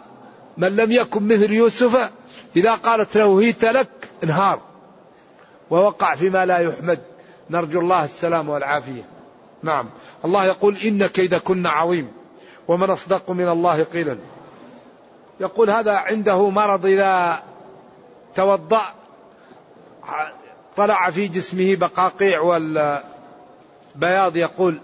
من 0.57 0.77
لم 0.77 0.93
يكن 0.93 1.23
مثل 1.23 1.53
يوسف 1.53 2.11
إذا 2.57 2.75
قالت 2.75 3.17
له 3.17 3.41
هيت 3.41 3.65
لك 3.65 3.89
انهار. 4.25 4.61
ووقع 5.71 6.15
فيما 6.15 6.47
لا 6.47 6.59
يحمد. 6.59 6.99
نرجو 7.51 7.81
الله 7.81 8.05
السلام 8.05 8.49
والعافية. 8.49 9.05
نعم. 9.63 9.87
الله 10.25 10.45
يقول 10.45 10.77
إن 10.77 11.07
كيدكن 11.07 11.67
عظيم. 11.67 12.09
ومن 12.69 12.91
أصدق 12.91 13.31
من 13.31 13.49
الله 13.49 13.83
قيلا. 13.83 14.19
يقول 15.41 15.71
هذا 15.71 15.93
عنده 15.93 16.51
مرض 16.51 16.87
إذا 16.87 17.43
توضأ 18.35 18.83
طلع 20.77 21.11
في 21.11 21.29
جسمه 21.29 21.75
بقاقيع 21.75 22.41
والبياض 22.41 24.37
يقول 24.37 24.81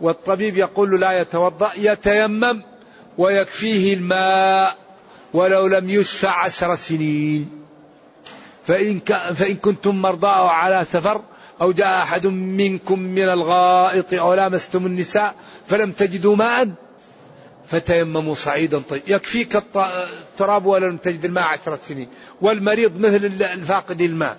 والطبيب 0.00 0.56
يقول 0.56 1.00
لا 1.00 1.20
يتوضأ 1.20 1.70
يتيمم 1.76 2.62
ويكفيه 3.18 3.94
الماء 3.94 4.76
ولو 5.32 5.66
لم 5.66 5.90
يشفع 5.90 6.44
عشر 6.44 6.74
سنين. 6.74 7.50
فإن, 8.66 9.00
فإن 9.34 9.56
كنتم 9.56 10.02
مرضى 10.02 10.26
أو 10.26 10.46
على 10.46 10.84
سفر 10.84 11.22
أو 11.60 11.72
جاء 11.72 12.02
أحد 12.02 12.26
منكم 12.26 12.98
من 12.98 13.28
الغائط 13.28 14.14
أو 14.14 14.34
لامستم 14.34 14.86
النساء 14.86 15.34
فلم 15.66 15.92
تجدوا 15.92 16.36
ماء 16.36 16.68
فتيمموا 17.66 18.34
صعيدا 18.34 18.82
طيب. 18.90 19.02
يكفيك 19.06 19.56
التراب 19.56 20.66
ولم 20.66 20.96
تجد 20.96 21.24
الماء 21.24 21.44
عشرة 21.44 21.78
سنين. 21.88 22.08
والمريض 22.40 22.98
مثل 22.98 23.24
الفاقد 23.42 24.00
الماء. 24.00 24.36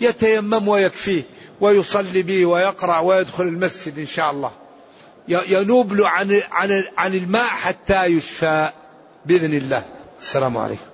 يتيمم 0.00 0.68
ويكفيه 0.68 1.22
ويصلي 1.60 2.22
به 2.22 2.46
ويقرأ 2.46 2.98
ويدخل 2.98 3.44
المسجد 3.44 3.98
إن 3.98 4.06
شاء 4.06 4.30
الله. 4.30 4.52
ينوب 5.28 6.00
عن, 6.00 6.40
عن, 6.50 6.84
عن 6.96 7.14
الماء 7.14 7.44
حتى 7.44 8.04
يشفى 8.04 8.72
بإذن 9.26 9.54
الله. 9.54 9.84
السلام 10.20 10.56
عليكم. 10.56 10.89